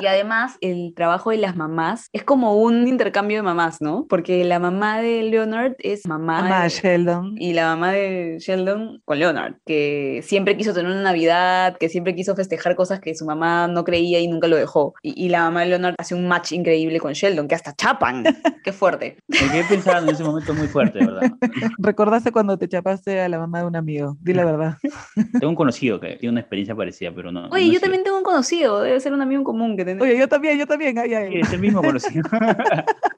Y 0.00 0.06
además, 0.06 0.56
el 0.60 0.92
trabajo 0.94 1.30
de 1.30 1.38
las 1.38 1.56
mamás 1.56 2.08
es 2.12 2.22
como 2.22 2.56
un 2.56 2.86
intercambio 2.86 3.38
de 3.38 3.42
mamás, 3.42 3.80
¿no? 3.80 4.06
Porque 4.08 4.44
la 4.44 4.58
mamá 4.58 4.98
de 5.00 5.22
Leonard 5.24 5.74
es 5.80 6.06
mamá, 6.06 6.42
Mamá 6.42 6.62
de- 6.64 6.68
Sheldon. 6.68 7.34
y 7.38 7.52
la 7.54 7.66
mamá 7.66 7.92
de 7.92 8.36
Sheldon 8.38 9.00
con 9.04 9.18
Leonard, 9.18 9.47
que 9.66 10.20
siempre 10.24 10.56
quiso 10.56 10.72
tener 10.74 10.90
una 10.90 11.02
Navidad, 11.02 11.76
que 11.78 11.88
siempre 11.88 12.14
quiso 12.14 12.34
festejar 12.34 12.76
cosas 12.76 13.00
que 13.00 13.14
su 13.14 13.24
mamá 13.24 13.68
no 13.68 13.84
creía 13.84 14.20
y 14.20 14.28
nunca 14.28 14.48
lo 14.48 14.56
dejó. 14.56 14.94
Y, 15.02 15.26
y 15.26 15.28
la 15.28 15.40
mamá 15.40 15.60
de 15.60 15.66
Leonard 15.66 15.94
hace 15.98 16.14
un 16.14 16.26
match 16.28 16.52
increíble 16.52 17.00
con 17.00 17.12
Sheldon, 17.12 17.48
que 17.48 17.54
hasta 17.54 17.74
chapan. 17.74 18.24
Qué 18.64 18.72
fuerte. 18.72 19.18
me 19.28 19.38
quedé 19.38 19.64
pensando 19.64 20.08
en 20.10 20.14
ese 20.14 20.24
momento 20.24 20.54
muy 20.54 20.66
fuerte, 20.66 20.98
¿verdad? 20.98 21.32
¿Recordaste 21.78 22.32
cuando 22.32 22.58
te 22.58 22.68
chapaste 22.68 23.20
a 23.20 23.28
la 23.28 23.38
mamá 23.38 23.60
de 23.60 23.66
un 23.66 23.76
amigo? 23.76 24.16
Di 24.20 24.34
la 24.34 24.44
verdad. 24.44 24.76
Tengo 25.40 25.48
un 25.48 25.56
conocido 25.56 26.00
que 26.00 26.16
tiene 26.16 26.32
una 26.32 26.40
experiencia 26.40 26.74
parecida, 26.74 27.12
pero 27.14 27.32
no. 27.32 27.48
Oye, 27.50 27.66
no 27.66 27.72
yo 27.72 27.80
también 27.80 28.04
tengo 28.04 28.18
un 28.18 28.24
conocido, 28.24 28.82
debe 28.82 29.00
ser 29.00 29.12
un 29.12 29.22
amigo 29.22 29.40
en 29.40 29.44
común 29.44 29.76
que 29.76 29.84
tenemos. 29.84 30.06
Oye, 30.06 30.18
yo 30.18 30.28
también, 30.28 30.58
yo 30.58 30.66
también. 30.66 30.98
Ay, 30.98 31.14
ay. 31.14 31.32
Sí, 31.32 31.40
Es 31.40 31.52
el 31.52 31.60
mismo 31.60 31.82
conocido. 31.82 32.22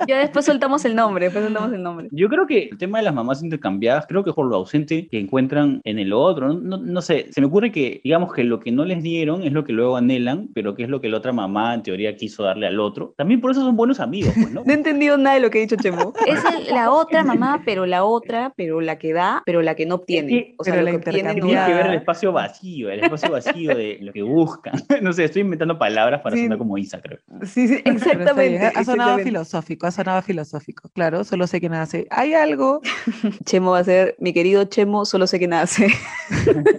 Ya 0.07 0.19
después 0.19 0.45
soltamos 0.47 0.85
el 0.85 0.95
nombre, 0.95 1.27
después 1.27 1.45
soltamos 1.45 1.73
el 1.73 1.83
nombre. 1.83 2.09
Yo 2.11 2.29
creo 2.29 2.47
que 2.47 2.69
el 2.73 2.79
tema 2.79 2.99
de 2.99 3.05
las 3.05 3.15
mamás 3.15 3.43
intercambiadas, 3.43 4.07
creo 4.07 4.25
que 4.25 4.33
por 4.33 4.47
lo 4.47 4.57
ausente 4.57 5.09
que 5.09 5.19
encuentran 5.19 5.81
en 5.85 5.99
el 5.99 6.13
otro, 6.13 6.49
no, 6.49 6.55
no, 6.55 6.77
no 6.79 7.03
sé, 7.03 7.27
se 7.31 7.41
me 7.41 7.47
ocurre 7.47 7.71
que, 7.73 8.01
digamos 8.05 8.33
que 8.33 8.45
lo 8.45 8.61
que 8.61 8.73
no 8.73 8.85
les 8.85 9.03
dieron 9.03 9.43
es 9.43 9.53
lo 9.53 9.65
que 9.65 9.73
luego 9.73 9.97
anhelan, 9.97 10.49
pero 10.55 10.75
que 10.75 10.85
es 10.85 10.89
lo 10.89 11.01
que 11.01 11.09
la 11.09 11.19
otra 11.19 11.33
mamá 11.33 11.75
en 11.75 11.83
teoría 11.83 12.17
quiso 12.17 12.43
darle 12.45 12.67
al 12.67 12.81
otro. 12.81 13.15
También 13.17 13.41
por 13.41 13.51
eso 13.51 13.61
son 13.61 13.77
buenos 13.77 14.01
amigos, 14.01 14.33
pues, 14.35 14.51
¿no? 14.53 14.63
No 14.65 14.71
he 14.73 14.75
entendido 14.75 15.17
nada 15.17 15.35
de 15.37 15.41
lo 15.43 15.51
que 15.51 15.59
ha 15.59 15.63
dicho 15.63 15.77
Chemo. 15.77 16.13
Es 16.27 16.43
el- 16.45 16.75
la 16.75 16.91
otra 16.91 17.23
mamá, 17.25 17.63
pero 17.65 17.87
la 17.87 18.05
otra, 18.05 18.53
pero 18.57 18.81
la 18.81 18.99
que 18.99 19.13
da, 19.13 19.43
pero 19.47 19.63
la 19.63 19.75
que 19.75 19.87
no 19.87 19.97
obtiene. 19.97 20.55
O 20.59 20.65
sea, 20.65 20.73
Pero 20.75 20.85
lo 20.85 20.93
la 20.93 21.01
que 21.01 21.09
obtiene 21.11 21.35
no 21.35 21.47
que 21.67 21.75
ver 21.75 21.87
el 21.87 21.95
espacio 21.95 22.33
vacío, 22.33 22.91
el 22.91 23.01
espacio 23.01 23.31
vacío 23.31 23.77
de 23.77 23.99
lo 24.01 24.13
que 24.13 24.23
buscan. 24.23 24.75
No 25.03 25.13
sé, 25.13 25.25
estoy 25.25 25.43
inventando 25.43 25.79
palabras 25.79 26.21
para 26.21 26.37
Sí. 26.37 26.43
sonar 26.43 26.59
como 26.59 26.77
Isa, 26.79 27.01
creo. 27.01 27.19
Sí, 27.43 27.67
sí, 27.69 27.75
exactamente. 27.85 28.67
Ha 28.67 28.71
sonado 28.73 28.81
exactamente. 28.81 29.25
filosófico, 29.25 29.87
ha 29.91 29.93
sonado 29.93 30.23
filosófico. 30.23 30.89
Claro, 30.95 31.25
solo 31.25 31.47
sé 31.47 31.61
que 31.61 31.69
nace. 31.69 32.07
Hay 32.11 32.35
algo. 32.35 32.81
Chemo 33.45 33.73
va 33.73 33.81
a 33.81 33.85
ser, 33.85 34.17
mi 34.19 34.33
querido 34.33 34.65
Chemo, 34.65 35.05
solo 35.05 35.27
sé 35.27 35.39
que 35.39 35.49
nace. 35.49 35.89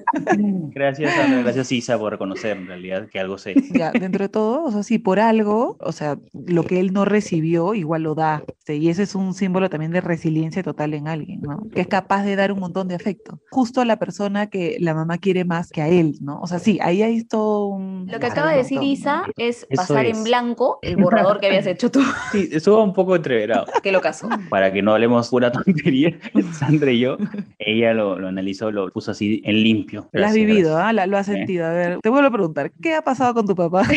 Gracias, 0.73 1.13
Sandra, 1.13 1.41
gracias 1.41 1.71
Isa 1.71 1.97
por 1.97 2.11
reconocer 2.11 2.57
en 2.57 2.67
realidad 2.67 3.07
que 3.09 3.19
algo 3.19 3.37
sé. 3.37 3.55
Ya, 3.71 3.91
dentro 3.91 4.23
de 4.23 4.29
todo, 4.29 4.63
o 4.63 4.71
sea, 4.71 4.83
sí, 4.83 4.99
por 4.99 5.19
algo, 5.19 5.77
o 5.79 5.91
sea, 5.91 6.17
lo 6.33 6.63
que 6.63 6.79
él 6.79 6.93
no 6.93 7.05
recibió, 7.05 7.73
igual 7.73 8.03
lo 8.03 8.15
da. 8.15 8.43
Sí, 8.65 8.73
y 8.73 8.89
ese 8.89 9.03
es 9.03 9.15
un 9.15 9.33
símbolo 9.33 9.69
también 9.69 9.91
de 9.91 10.01
resiliencia 10.01 10.63
total 10.63 10.93
en 10.93 11.07
alguien, 11.07 11.41
¿no? 11.41 11.67
Que 11.73 11.81
es 11.81 11.87
capaz 11.87 12.23
de 12.23 12.35
dar 12.35 12.51
un 12.51 12.59
montón 12.59 12.87
de 12.87 12.95
afecto. 12.95 13.39
Justo 13.49 13.81
a 13.81 13.85
la 13.85 13.97
persona 13.97 14.47
que 14.47 14.77
la 14.79 14.93
mamá 14.93 15.17
quiere 15.17 15.45
más 15.45 15.69
que 15.69 15.81
a 15.81 15.87
él, 15.89 16.17
¿no? 16.21 16.39
O 16.39 16.47
sea, 16.47 16.59
sí, 16.59 16.79
ahí 16.81 17.01
hay 17.01 17.23
todo 17.23 17.67
un. 17.67 18.07
Lo 18.09 18.19
que 18.19 18.27
acaba 18.27 18.51
de 18.51 18.57
decir. 18.57 18.81
Isa 18.81 19.23
es 19.37 19.67
Eso 19.69 19.81
pasar 19.81 20.05
es. 20.05 20.17
en 20.17 20.23
blanco 20.23 20.79
el 20.81 20.95
borrador 20.97 21.39
que 21.39 21.47
habías 21.47 21.65
hecho 21.67 21.91
tú. 21.91 22.01
Sí, 22.31 22.49
estuvo 22.51 22.83
un 22.83 22.93
poco 22.93 23.00
entreverado. 23.15 23.65
¿Qué 23.83 23.91
lo 23.91 24.01
casó? 24.01 24.29
Para 24.49 24.71
que 24.71 24.81
no 24.81 24.93
hablemos 24.93 25.29
pura 25.29 25.51
tontería, 25.51 26.17
Sandra 26.53 26.91
y 26.91 26.99
yo, 26.99 27.17
ella 27.59 27.93
lo, 27.93 28.17
lo 28.19 28.27
analizó, 28.27 28.71
lo 28.71 28.89
puso 28.91 29.11
así 29.11 29.41
en 29.45 29.63
limpio. 29.63 30.09
Lo 30.11 30.25
has 30.25 30.33
Gracias, 30.33 30.47
vivido. 30.47 30.77
¿ah? 30.77 30.93
Lo 30.93 31.17
has 31.17 31.25
sentido. 31.25 31.65
A 31.65 31.71
ver, 31.71 31.99
te 32.01 32.09
vuelvo 32.09 32.27
a 32.27 32.31
preguntar, 32.31 32.71
¿qué 32.81 32.95
ha 32.95 33.01
pasado 33.01 33.33
con 33.33 33.45
tu 33.47 33.55
papá? 33.55 33.83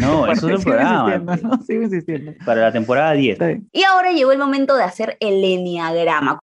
No, 0.00 0.26
eso 0.30 0.48
es 0.48 0.54
un 0.56 0.58
Sigo 0.58 0.70
programa. 0.72 1.14
insistiendo, 1.14 1.48
¿no? 1.56 1.62
Sigo 1.62 1.82
insistiendo. 1.84 2.32
Para 2.44 2.62
la 2.62 2.72
temporada 2.72 3.12
10. 3.12 3.32
Está 3.34 3.46
bien. 3.46 3.68
Y 3.72 3.84
ahora 3.84 4.10
llegó 4.12 4.32
el 4.32 4.38
momento 4.38 4.76
de 4.76 4.82
hacer 4.82 5.16
el 5.20 5.42
enneagrama. 5.42 6.40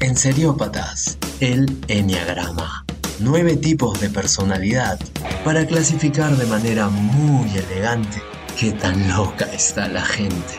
En 0.00 0.16
Seriópatas, 0.16 1.18
el 1.40 1.66
Enneagrama. 1.88 2.84
Nueve 3.20 3.56
tipos 3.56 4.00
de 4.00 4.08
personalidad 4.08 4.98
para 5.44 5.66
clasificar 5.66 6.32
de 6.32 6.46
manera 6.46 6.88
muy 6.88 7.46
elegante 7.50 8.18
qué 8.58 8.72
tan 8.72 9.08
loca 9.08 9.46
está 9.52 9.88
la 9.88 10.02
gente. 10.02 10.58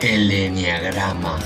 El 0.00 0.30
Enneagrama. 0.30 1.38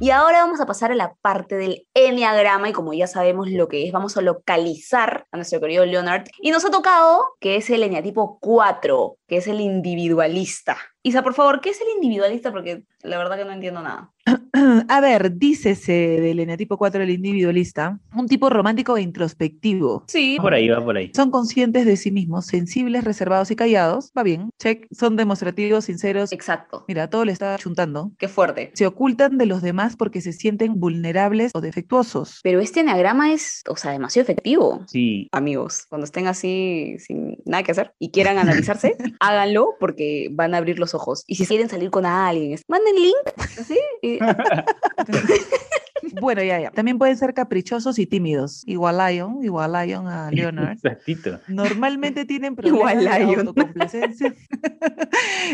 Y 0.00 0.10
ahora 0.10 0.42
vamos 0.42 0.60
a 0.60 0.66
pasar 0.66 0.92
a 0.92 0.94
la 0.94 1.14
parte 1.20 1.56
del 1.56 1.86
enneagrama 1.92 2.68
y 2.68 2.72
como 2.72 2.92
ya 2.92 3.08
sabemos 3.08 3.50
lo 3.50 3.66
que 3.66 3.84
es, 3.84 3.92
vamos 3.92 4.16
a 4.16 4.20
localizar 4.22 5.26
a 5.32 5.36
nuestro 5.36 5.60
querido 5.60 5.84
Leonard. 5.84 6.28
Y 6.40 6.52
nos 6.52 6.64
ha 6.64 6.70
tocado 6.70 7.24
que 7.40 7.56
es 7.56 7.68
el 7.68 7.82
eneatipo 7.82 8.38
4, 8.40 9.16
que 9.28 9.36
es 9.36 9.46
el 9.46 9.60
individualista. 9.60 10.76
Isa, 11.02 11.22
por 11.22 11.34
favor, 11.34 11.60
¿qué 11.60 11.70
es 11.70 11.80
el 11.80 11.88
individualista? 11.94 12.50
Porque 12.50 12.82
la 13.02 13.18
verdad 13.18 13.36
que 13.36 13.44
no 13.44 13.52
entiendo 13.52 13.82
nada. 13.82 14.12
A 14.88 15.00
ver, 15.00 15.36
dícese 15.38 15.92
del 15.92 16.40
eneatipo 16.40 16.76
4 16.76 17.02
el 17.02 17.10
individualista, 17.10 17.98
un 18.14 18.26
tipo 18.26 18.50
romántico 18.50 18.96
e 18.96 19.02
introspectivo. 19.02 20.04
Sí. 20.08 20.36
Por 20.40 20.52
ahí, 20.52 20.68
va 20.68 20.84
por 20.84 20.96
ahí. 20.96 21.10
Son 21.14 21.30
conscientes 21.30 21.86
de 21.86 21.96
sí 21.96 22.10
mismos, 22.10 22.46
sensibles, 22.46 23.04
reservados 23.04 23.50
y 23.50 23.56
callados. 23.56 24.12
Va 24.16 24.22
bien, 24.22 24.50
check. 24.58 24.86
Son 24.90 25.16
demostrativos, 25.16 25.84
sinceros. 25.84 26.32
Exacto. 26.32 26.84
Mira, 26.88 27.08
todo 27.08 27.24
le 27.24 27.32
está 27.32 27.56
chuntando. 27.58 28.12
Qué 28.18 28.28
fuerte. 28.28 28.72
Se 28.74 28.86
ocultan 28.86 29.38
de 29.38 29.46
los 29.46 29.62
demás 29.62 29.96
porque 29.96 30.20
se 30.20 30.32
sienten 30.32 30.80
vulnerables 30.80 31.52
o 31.54 31.60
defectuosos. 31.60 32.40
Pero 32.42 32.60
este 32.60 32.80
eneagrama 32.80 33.32
es, 33.32 33.62
o 33.68 33.76
sea, 33.76 33.92
demasiado 33.92 34.24
efectivo. 34.24 34.84
Sí, 34.88 35.28
Amigos, 35.32 35.86
cuando 35.88 36.04
estén 36.04 36.26
así 36.26 36.96
sin 36.98 37.38
nada 37.44 37.62
que 37.62 37.72
hacer 37.72 37.92
y 37.98 38.10
quieran 38.10 38.38
analizarse, 38.38 38.96
háganlo 39.20 39.74
porque 39.80 40.28
van 40.32 40.54
a 40.54 40.58
abrir 40.58 40.78
los 40.78 40.94
ojos. 40.94 41.24
Y 41.26 41.34
si 41.36 41.46
quieren 41.46 41.68
salir 41.68 41.90
con 41.90 42.06
alguien, 42.06 42.58
manden 42.68 42.94
link, 42.96 43.16
así, 43.58 43.78
y 44.02 44.18
Bueno, 46.20 46.42
ya, 46.42 46.60
ya. 46.60 46.70
También 46.70 46.96
pueden 46.98 47.16
ser 47.16 47.34
caprichosos 47.34 47.98
y 47.98 48.06
tímidos. 48.06 48.62
Igual 48.66 48.98
Lion, 48.98 49.42
igual 49.44 49.72
Lion 49.72 50.06
a 50.06 50.30
Leonard. 50.32 50.72
exactito. 50.72 51.38
Normalmente 51.48 52.24
tienen 52.24 52.56
Igual 52.62 52.98
problemas 52.98 53.18
de 53.18 53.24
Lion. 53.26 53.40
autocomplacencia. 53.48 54.34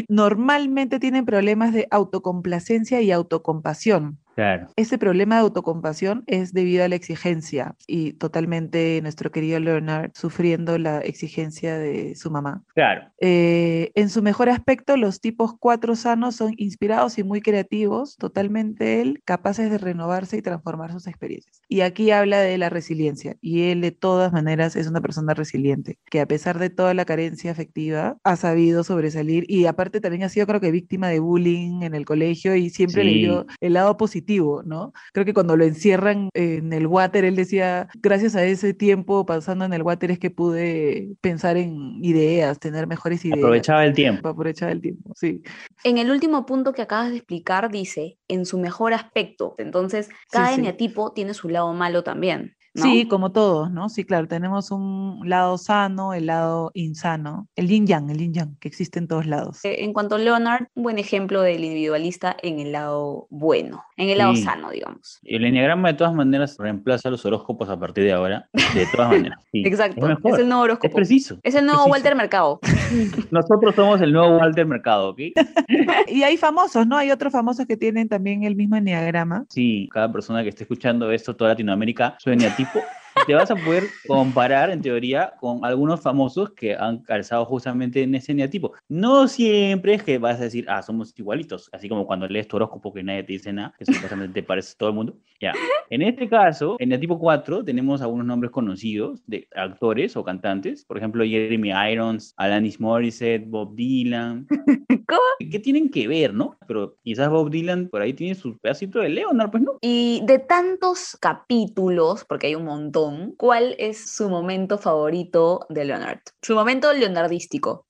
Normalmente 0.08 0.98
tienen 1.00 1.24
problemas 1.24 1.72
de 1.72 1.86
autocomplacencia 1.90 3.00
y 3.00 3.10
autocompasión. 3.10 4.18
Claro. 4.34 4.68
Ese 4.76 4.98
problema 4.98 5.36
de 5.36 5.42
autocompasión 5.42 6.24
es 6.26 6.52
debido 6.52 6.84
a 6.84 6.88
la 6.88 6.96
exigencia 6.96 7.76
y 7.86 8.14
totalmente 8.14 8.98
nuestro 9.02 9.30
querido 9.30 9.60
Leonard 9.60 10.10
sufriendo 10.14 10.76
la 10.78 10.98
exigencia 11.00 11.78
de 11.78 12.14
su 12.16 12.30
mamá. 12.30 12.64
Claro. 12.74 13.02
Eh, 13.20 13.92
en 13.94 14.10
su 14.10 14.22
mejor 14.22 14.48
aspecto, 14.48 14.96
los 14.96 15.20
tipos 15.20 15.52
cuatro 15.58 15.94
sanos 15.94 16.34
son 16.36 16.52
inspirados 16.56 17.16
y 17.18 17.22
muy 17.24 17.40
creativos, 17.42 18.16
totalmente 18.16 19.00
él, 19.00 19.20
capaces 19.24 19.70
de 19.70 19.78
renovarse 19.78 20.36
y 20.36 20.42
transformar 20.42 20.90
sus 20.92 21.06
experiencias. 21.06 21.60
Y 21.68 21.82
aquí 21.82 22.10
habla 22.10 22.40
de 22.40 22.58
la 22.58 22.70
resiliencia, 22.70 23.36
y 23.40 23.70
él 23.70 23.80
de 23.80 23.92
todas 23.92 24.32
maneras 24.32 24.74
es 24.76 24.88
una 24.88 25.00
persona 25.00 25.34
resiliente, 25.34 25.98
que 26.10 26.20
a 26.20 26.26
pesar 26.26 26.58
de 26.58 26.70
toda 26.70 26.92
la 26.94 27.04
carencia 27.04 27.52
afectiva, 27.52 28.18
ha 28.24 28.36
sabido 28.36 28.82
sobresalir 28.84 29.44
y 29.48 29.66
aparte 29.66 30.00
también 30.00 30.24
ha 30.24 30.28
sido 30.28 30.46
creo 30.46 30.60
que 30.60 30.70
víctima 30.72 31.08
de 31.08 31.20
bullying 31.20 31.82
en 31.82 31.94
el 31.94 32.04
colegio 32.04 32.56
y 32.56 32.70
siempre 32.70 33.04
le 33.04 33.12
Sí. 33.12 33.18
dio 33.20 33.46
el 33.60 33.74
lado 33.74 33.96
positivo, 33.96 34.23
¿no? 34.64 34.92
Creo 35.12 35.24
que 35.24 35.34
cuando 35.34 35.56
lo 35.56 35.64
encierran 35.64 36.28
en 36.34 36.72
el 36.72 36.86
water, 36.86 37.24
él 37.24 37.36
decía, 37.36 37.88
gracias 38.02 38.34
a 38.34 38.44
ese 38.44 38.74
tiempo 38.74 39.26
pasando 39.26 39.64
en 39.64 39.72
el 39.72 39.82
water 39.82 40.10
es 40.10 40.18
que 40.18 40.30
pude 40.30 41.14
pensar 41.20 41.56
en 41.56 42.04
ideas, 42.04 42.58
tener 42.58 42.86
mejores 42.86 43.24
ideas. 43.24 43.38
Aprovechaba 43.38 43.84
el 43.84 43.94
tiempo. 43.94 44.28
Aprovechar 44.28 44.70
el 44.70 44.80
tiempo, 44.80 45.12
sí. 45.14 45.42
En 45.84 45.98
el 45.98 46.10
último 46.10 46.46
punto 46.46 46.72
que 46.72 46.82
acabas 46.82 47.10
de 47.10 47.16
explicar 47.16 47.70
dice, 47.70 48.18
en 48.28 48.46
su 48.46 48.58
mejor 48.58 48.94
aspecto. 48.94 49.54
Entonces, 49.58 50.08
cada 50.30 50.48
sí. 50.48 50.60
eneatipo 50.60 51.12
tiene 51.12 51.34
su 51.34 51.48
lado 51.48 51.72
malo 51.72 52.02
también. 52.02 52.56
¿No? 52.74 52.82
Sí, 52.82 53.06
como 53.06 53.30
todos, 53.32 53.70
¿no? 53.70 53.88
Sí, 53.88 54.04
claro, 54.04 54.26
tenemos 54.26 54.70
un 54.70 55.20
lado 55.24 55.56
sano, 55.58 56.12
el 56.14 56.26
lado 56.26 56.70
insano, 56.74 57.48
el 57.56 57.68
yin 57.68 57.86
yang, 57.86 58.10
el 58.10 58.18
yin 58.18 58.34
yang, 58.34 58.56
que 58.58 58.68
existe 58.68 58.98
en 58.98 59.06
todos 59.08 59.26
lados. 59.26 59.64
Eh, 59.64 59.84
En 59.84 59.92
cuanto 59.92 60.16
a 60.16 60.18
Leonard, 60.18 60.66
un 60.74 60.82
buen 60.82 60.98
ejemplo 60.98 61.40
del 61.42 61.62
individualista 61.64 62.36
en 62.42 62.58
el 62.60 62.72
lado 62.72 63.26
bueno, 63.30 63.82
en 63.96 64.08
el 64.10 64.18
lado 64.18 64.34
Sí. 64.34 64.42
sano, 64.42 64.70
digamos. 64.70 65.20
El 65.24 65.44
enneagrama 65.44 65.88
de 65.88 65.94
todas 65.94 66.14
maneras 66.14 66.56
reemplaza 66.58 67.10
los 67.10 67.24
horóscopos 67.24 67.68
a 67.68 67.78
partir 67.78 68.04
de 68.04 68.12
ahora. 68.12 68.48
De 68.74 68.86
todas 68.92 69.10
maneras. 69.10 69.38
Sí, 69.52 69.62
Exacto, 69.66 70.06
Es, 70.08 70.18
es, 70.24 70.38
el 70.40 70.48
nuevo 70.48 70.64
es 70.64 70.70
horóscopo. 70.70 70.96
preciso. 70.96 71.38
Es 71.42 71.54
el 71.54 71.64
nuevo 71.66 71.84
preciso. 71.84 71.92
Walter 71.92 72.16
Mercado. 72.16 72.58
Nosotros 73.30 73.74
somos 73.74 74.00
el 74.00 74.12
nuevo 74.12 74.36
Walter 74.38 74.66
Mercado, 74.66 75.10
¿ok? 75.10 75.18
Y 76.08 76.22
hay 76.22 76.36
famosos, 76.36 76.86
¿no? 76.86 76.96
Hay 76.96 77.10
otros 77.10 77.32
famosos 77.32 77.66
que 77.66 77.76
tienen 77.76 78.08
también 78.08 78.42
el 78.44 78.56
mismo 78.56 78.76
enneagrama. 78.76 79.46
Sí, 79.48 79.88
cada 79.92 80.10
persona 80.12 80.42
que 80.42 80.48
esté 80.50 80.64
escuchando 80.64 81.10
esto, 81.10 81.34
toda 81.34 81.50
Latinoamérica, 81.50 82.16
su 82.18 82.30
eneatipo 82.64 82.94
te 83.26 83.34
vas 83.34 83.50
a 83.50 83.56
poder 83.56 83.84
comparar, 84.06 84.70
en 84.70 84.82
teoría, 84.82 85.32
con 85.40 85.64
algunos 85.64 86.00
famosos 86.00 86.50
que 86.50 86.74
han 86.74 86.98
calzado 87.02 87.44
justamente 87.46 88.02
en 88.02 88.14
ese 88.14 88.34
neatipo. 88.34 88.72
No 88.88 89.28
siempre 89.28 89.94
es 89.94 90.02
que 90.02 90.18
vas 90.18 90.40
a 90.40 90.44
decir, 90.44 90.66
ah, 90.68 90.82
somos 90.82 91.14
igualitos, 91.16 91.70
así 91.72 91.88
como 91.88 92.06
cuando 92.06 92.28
lees 92.28 92.48
tu 92.48 92.56
horóscopo 92.56 92.92
que 92.92 93.02
nadie 93.02 93.22
te 93.22 93.32
dice 93.32 93.52
nada, 93.52 93.72
que 93.78 93.86
supuestamente 93.86 94.34
te 94.34 94.46
parece 94.46 94.74
todo 94.76 94.90
el 94.90 94.94
mundo. 94.94 95.16
Ya. 95.40 95.52
En 95.90 96.02
este 96.02 96.28
caso, 96.28 96.76
en 96.78 96.92
el 96.92 97.00
tipo 97.00 97.18
4 97.18 97.64
tenemos 97.64 98.02
algunos 98.02 98.26
nombres 98.26 98.50
conocidos 98.50 99.22
de 99.26 99.48
actores 99.54 100.16
o 100.16 100.24
cantantes, 100.24 100.84
por 100.84 100.98
ejemplo, 100.98 101.24
Jeremy 101.24 101.72
Irons, 101.92 102.34
Alanis 102.36 102.80
Morissette, 102.80 103.46
Bob 103.46 103.74
Dylan. 103.74 104.46
¿Cómo? 105.08 105.20
¿Qué 105.50 105.58
tienen 105.58 105.90
que 105.90 106.08
ver, 106.08 106.34
no? 106.34 106.56
Pero 106.66 106.96
quizás 107.02 107.28
Bob 107.30 107.50
Dylan 107.50 107.88
por 107.88 108.02
ahí 108.02 108.12
tiene 108.12 108.34
su 108.34 108.56
pedacito 108.58 109.00
de 109.00 109.08
Leonard, 109.08 109.50
pues 109.50 109.62
no. 109.62 109.72
Y 109.80 110.22
de 110.24 110.38
tantos 110.38 111.16
capítulos, 111.20 112.24
porque 112.24 112.48
hay 112.48 112.54
un 112.54 112.64
montón, 112.64 113.34
¿cuál 113.36 113.74
es 113.78 114.14
su 114.14 114.28
momento 114.28 114.78
favorito 114.78 115.66
de 115.68 115.84
Leonard? 115.84 116.20
Su 116.42 116.54
momento 116.54 116.92
leonardístico. 116.92 117.84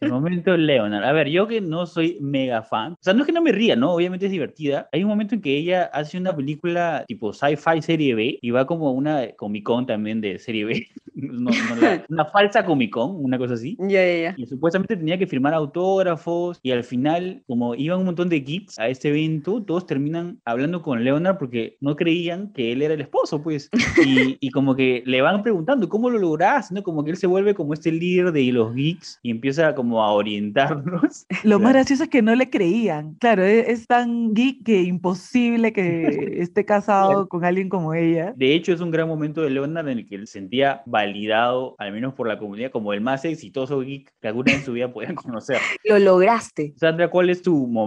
El 0.00 0.10
momento 0.10 0.56
Leonard. 0.56 1.04
A 1.04 1.12
ver, 1.12 1.28
yo 1.28 1.46
que 1.46 1.60
no 1.60 1.86
soy 1.86 2.18
mega 2.20 2.62
fan, 2.62 2.92
o 2.92 2.98
sea, 3.00 3.14
no 3.14 3.20
es 3.20 3.26
que 3.26 3.32
no 3.32 3.42
me 3.42 3.52
ría, 3.52 3.76
¿no? 3.76 3.92
Obviamente 3.94 4.26
es 4.26 4.32
divertida. 4.32 4.88
Hay 4.92 5.02
un 5.04 5.08
momento 5.10 5.34
en 5.34 5.40
que 5.40 5.56
ella 5.56 5.84
hace 5.92 6.18
una 6.18 6.34
película 6.34 7.04
tipo 7.06 7.32
sci-fi 7.32 7.80
serie 7.82 8.14
B 8.14 8.38
y 8.40 8.50
va 8.50 8.66
como 8.66 8.92
una 8.92 9.30
Comic 9.36 9.64
Con 9.64 9.86
también 9.86 10.20
de 10.20 10.38
serie 10.38 10.64
B. 10.64 10.86
No, 11.12 11.50
no 11.50 11.76
la- 11.82 12.04
una 12.08 12.24
falsa 12.24 12.64
Comic 12.64 12.92
Con, 12.92 13.22
una 13.22 13.36
cosa 13.36 13.54
así. 13.54 13.76
Ya, 13.80 14.06
ya, 14.06 14.22
ya. 14.22 14.34
Y 14.38 14.46
supuestamente 14.46 14.96
tenía 14.96 15.18
que 15.18 15.26
firmar 15.26 15.52
autógrafos 15.52 16.58
y 16.62 16.70
al 16.70 16.82
final, 16.84 17.42
como 17.46 17.74
iban 17.90 18.00
un 18.00 18.06
montón 18.06 18.28
de 18.28 18.40
geeks 18.40 18.78
a 18.78 18.88
este 18.88 19.08
evento, 19.08 19.62
todos 19.62 19.86
terminan 19.86 20.40
hablando 20.44 20.82
con 20.82 21.04
Leonard 21.04 21.38
porque 21.38 21.76
no 21.80 21.96
creían 21.96 22.52
que 22.52 22.72
él 22.72 22.82
era 22.82 22.94
el 22.94 23.00
esposo, 23.00 23.42
pues. 23.42 23.68
Y, 24.00 24.38
y 24.40 24.50
como 24.50 24.74
que 24.74 25.02
le 25.04 25.20
van 25.20 25.42
preguntando, 25.42 25.88
¿cómo 25.88 26.08
lo 26.08 26.18
lograste? 26.18 26.74
¿No? 26.74 26.82
Como 26.82 27.04
que 27.04 27.10
él 27.10 27.16
se 27.18 27.26
vuelve 27.26 27.54
como 27.54 27.74
este 27.74 27.92
líder 27.92 28.32
de 28.32 28.50
los 28.52 28.74
geeks 28.74 29.18
y 29.22 29.30
empieza 29.30 29.74
como 29.74 30.02
a 30.02 30.12
orientarnos. 30.12 31.26
Lo 31.44 31.58
más 31.60 31.72
gracioso 31.72 32.04
es 32.04 32.08
que 32.08 32.22
no 32.22 32.34
le 32.34 32.48
creían. 32.48 33.14
Claro, 33.14 33.44
e- 33.44 33.70
es, 33.70 33.86
tan 33.86 34.32
geek 34.32 34.64
que 34.64 34.82
imposible 34.82 35.72
que 35.72 36.36
esté 36.38 36.64
casado 36.64 37.28
con 37.28 37.44
alguien 37.44 37.68
como 37.68 37.92
ella. 37.94 38.32
De 38.36 38.54
hecho, 38.54 38.72
es 38.72 38.80
un 38.80 38.90
gran 38.90 39.08
momento 39.08 39.42
de 39.42 39.50
Leonard 39.50 39.88
en 39.88 39.98
el 39.98 40.06
que 40.06 40.14
él 40.14 40.26
sentía 40.26 40.82
validado, 40.86 41.74
al 41.78 41.92
menos 41.92 42.14
por 42.14 42.28
la 42.28 42.38
comunidad, 42.38 42.70
como 42.70 42.92
el 42.92 43.00
más 43.00 43.24
exitoso 43.24 43.80
geek 43.80 44.12
que 44.20 44.28
alguna 44.28 44.52
en 44.52 44.62
su 44.62 44.72
vida 44.72 44.92
podían 44.92 45.14
conocer. 45.14 45.58
Lo 45.84 45.98
lograste. 45.98 46.72
Sandra, 46.76 47.08
¿cuál 47.08 47.30
es 47.30 47.42
tu 47.42 47.66
momento 47.66 47.79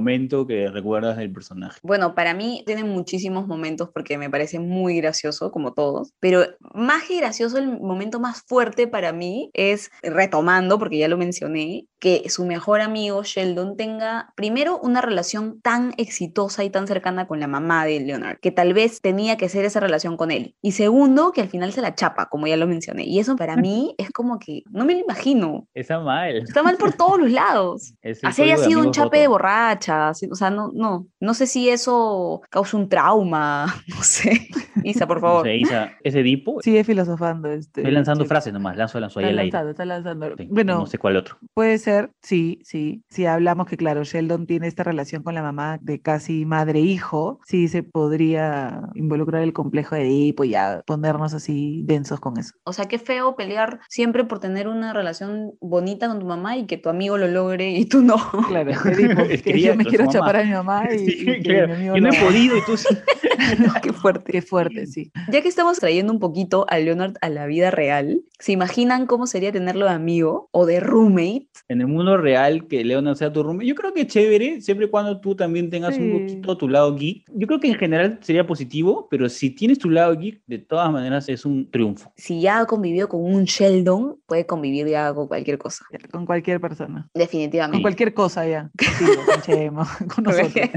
que 0.48 0.70
recuerdas 0.72 1.18
del 1.18 1.32
personaje? 1.32 1.80
Bueno, 1.84 2.16
para 2.16 2.34
mí 2.34 2.64
tiene 2.66 2.84
muchísimos 2.84 3.48
momentos 3.48 3.90
porque 3.94 4.18
me 4.18 4.30
parece 4.30 4.60
muy 4.60 4.98
gracioso, 4.98 5.52
como 5.52 5.74
todos, 5.74 6.14
pero 6.20 6.46
más 6.74 7.04
que 7.04 7.18
gracioso, 7.18 7.58
el 7.58 7.80
momento 7.80 8.20
más 8.20 8.44
fuerte 8.48 8.88
para 8.88 9.14
mí 9.14 9.50
es, 9.54 9.92
retomando, 10.02 10.80
porque 10.80 10.98
ya 10.98 11.08
lo 11.08 11.18
mencioné, 11.18 11.88
que 12.00 12.30
su 12.30 12.46
mejor 12.46 12.82
amigo 12.82 13.24
Sheldon 13.24 13.78
tenga 13.78 14.34
primero 14.36 14.80
una 14.80 15.02
relación 15.02 15.62
tan 15.62 15.94
exitosa 15.98 16.64
y 16.64 16.70
tan 16.70 16.86
cercana 16.88 17.28
con 17.28 17.40
la 17.40 17.48
mamá 17.48 17.86
de 17.86 18.00
Leonard, 18.02 18.40
que 18.40 18.52
tal 18.52 18.74
vez 18.74 19.00
tenía 19.00 19.38
que 19.38 19.48
ser 19.48 19.64
esa 19.66 19.80
relación 19.80 20.18
con 20.18 20.32
él. 20.32 20.56
Y 20.62 20.74
segundo, 20.74 21.32
que 21.32 21.42
al 21.42 21.48
final 21.48 21.72
se 21.72 21.82
la 21.82 21.96
chapa, 21.96 22.28
como 22.30 22.48
ya 22.48 22.58
lo 22.58 22.68
mencioné. 22.68 23.06
Y 23.06 23.20
eso 23.20 23.36
para 23.36 23.56
mí 23.58 23.96
es 23.98 24.12
como 24.12 24.40
que 24.40 24.64
no 24.70 24.86
me 24.86 24.94
lo 24.94 25.00
imagino. 25.00 25.68
Está 25.74 26.00
mal. 26.00 26.38
Está 26.38 26.62
mal 26.62 26.78
por 26.78 26.94
todos 26.94 27.20
los 27.20 27.32
lados. 27.32 27.94
Así 28.24 28.42
haya 28.42 28.58
sido 28.58 28.82
un 28.82 28.92
chape 28.92 29.20
de 29.20 29.28
roto. 29.28 29.44
Borracha, 29.88 30.12
o 30.32 30.36
sea, 30.36 30.50
no, 30.50 30.72
no, 30.74 31.08
no 31.20 31.34
sé 31.34 31.48
si 31.48 31.70
eso 31.70 32.42
causa 32.50 32.78
un 32.78 32.90
trauma, 32.90 33.66
no 33.88 34.02
sé. 34.04 34.48
Isa, 34.84 35.08
por 35.08 35.18
No 35.22 35.22
favor. 35.22 35.46
sé, 35.46 35.58
Isa, 35.58 35.92
ese 36.04 36.20
Edipo. 36.22 36.62
Sigue 36.62 36.84
filosofando. 36.84 37.50
Este, 37.50 37.82
Estoy 37.82 37.94
lanzando 37.94 38.24
chico. 38.24 38.30
frases 38.30 38.54
nomás, 38.54 38.76
lanzo, 38.78 39.00
lanzo 39.00 39.20
ahí 39.20 39.26
al 39.26 39.32
aire. 39.40 39.44
lanzando, 39.52 39.72
está 39.72 39.86
lanzando. 39.86 40.36
Sí, 40.38 40.48
Bueno, 40.50 40.80
no 40.80 40.86
sé 40.86 40.98
cuál 40.98 41.18
otro. 41.18 41.38
Puede 41.54 41.78
ser, 41.78 42.12
sí, 42.22 42.60
sí. 42.64 43.04
Si 43.10 43.26
hablamos 43.26 43.68
que, 43.68 43.78
claro, 43.78 44.04
Sheldon 44.04 44.46
tiene 44.48 44.68
esta 44.68 44.84
relación 44.84 45.24
con 45.24 45.36
la 45.36 45.42
mamá 45.42 45.78
de 45.82 46.02
casi 46.02 46.46
madre-hijo, 46.46 47.40
sí 47.46 47.68
se 47.68 47.84
podría 47.84 48.82
involucrar 48.96 49.42
el 49.44 49.54
complejo 49.54 49.96
de 49.96 50.04
Edipo 50.08 50.44
y 50.44 50.50
ya 50.50 50.82
ponernos 50.86 51.34
así 51.34 51.82
densos 51.86 52.20
con 52.20 52.38
eso. 52.38 52.54
O 52.66 52.74
sea, 52.74 52.86
qué 52.88 53.00
feo 53.00 53.36
pelear 53.36 53.80
siempre 53.90 54.24
por 54.24 54.40
tener 54.40 54.68
una 54.68 54.94
relación 54.94 55.52
bonita 55.62 56.08
con 56.08 56.20
tu 56.20 56.26
mamá 56.26 56.58
y 56.58 56.66
que 56.66 56.78
tu 56.78 56.90
amigo 56.90 57.18
lo 57.18 57.28
logre 57.28 57.72
y 57.72 57.86
tú 57.86 58.02
no. 58.02 58.16
Claro, 58.48 58.72
Edipo, 58.86 59.22
Es 59.22 59.42
que 59.42 59.54
que 59.54 59.60
yo 59.74 59.78
me 59.78 59.84
con 59.84 59.90
quiero 59.92 60.12
chapar 60.12 60.38
a 60.38 60.44
mi 60.44 60.52
mamá 60.52 60.88
y, 60.94 61.00
Sí, 61.00 61.22
y 61.22 61.26
que 61.26 61.42
claro. 61.42 61.68
mi 61.70 61.74
amigo 61.74 61.96
Yo 61.96 62.02
no 62.02 62.10
he 62.14 62.20
podido 62.20 62.58
y 62.58 62.62
tú 62.66 62.78
sí. 62.78 62.88
qué 63.82 63.94
fuerte. 63.94 64.32
Qué 64.32 64.42
fuerte, 64.42 64.86
sí. 64.88 65.12
Ya 65.32 65.42
que 65.42 65.48
estamos 65.50 65.80
trayendo 65.80 66.14
un 66.14 66.20
poquito 66.20 66.66
a 66.70 66.78
Leonard 66.80 67.16
a 67.22 67.30
la 67.30 67.46
vida 67.46 67.72
real, 67.72 68.22
¿se 68.40 68.52
imaginan 68.52 69.06
cómo 69.06 69.28
sería 69.28 69.52
tenerlo 69.52 69.86
de 69.86 69.92
amigo 69.92 70.50
o 70.52 70.66
de 70.66 70.80
roommate? 70.80 71.48
En 71.68 71.82
el 71.82 71.88
mundo 71.88 72.18
real, 72.18 72.68
que 72.68 72.84
Leonard 72.84 73.16
sea 73.18 73.32
tu 73.34 73.44
roommate, 73.44 73.68
yo 73.68 73.76
creo 73.76 73.94
que 73.94 74.02
es 74.02 74.08
chévere, 74.08 74.62
siempre 74.62 74.88
y 74.88 74.90
cuando 74.90 75.20
tú 75.20 75.36
también 75.36 75.70
tengas 75.70 75.98
un 75.98 76.04
Sí. 76.04 76.12
poquito 76.20 76.58
tu 76.58 76.68
lado 76.70 76.96
geek. 76.96 77.26
Yo 77.34 77.48
creo 77.48 77.60
que 77.60 77.68
en 77.70 77.76
general 77.76 78.20
sería 78.22 78.46
positivo, 78.46 79.08
pero 79.10 79.30
si 79.30 79.50
tienes 79.50 79.80
tu 79.80 79.90
lado 79.90 80.16
geek, 80.18 80.42
de 80.48 80.60
todas 80.60 80.92
maneras 80.92 81.30
es 81.30 81.46
un 81.46 81.70
triunfo. 81.72 82.12
Si 82.16 82.42
ya 82.42 82.60
ha 82.60 82.66
convivido 82.66 83.08
con 83.10 83.24
un 83.24 83.46
Sheldon, 83.46 84.18
puede 84.26 84.46
convivir 84.46 84.88
ya 84.88 85.14
con 85.14 85.28
cualquier 85.28 85.58
cosa. 85.58 85.86
Con 86.12 86.26
cualquier 86.26 86.60
persona. 86.62 87.10
Con 87.14 87.20
Definitivamente. 87.22 87.82
cualquier 87.82 88.14
cosa 88.14 88.48
ya. 88.48 88.70
Contigo, 88.78 89.22
con 89.26 89.42
Con 90.16 90.24
nosotros. 90.24 90.54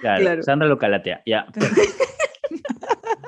Claro, 0.00 0.20
Claro. 0.20 0.42
Sandra 0.42 0.68
lo 0.68 0.78
calatea. 0.78 1.22
Ya. 1.24 1.46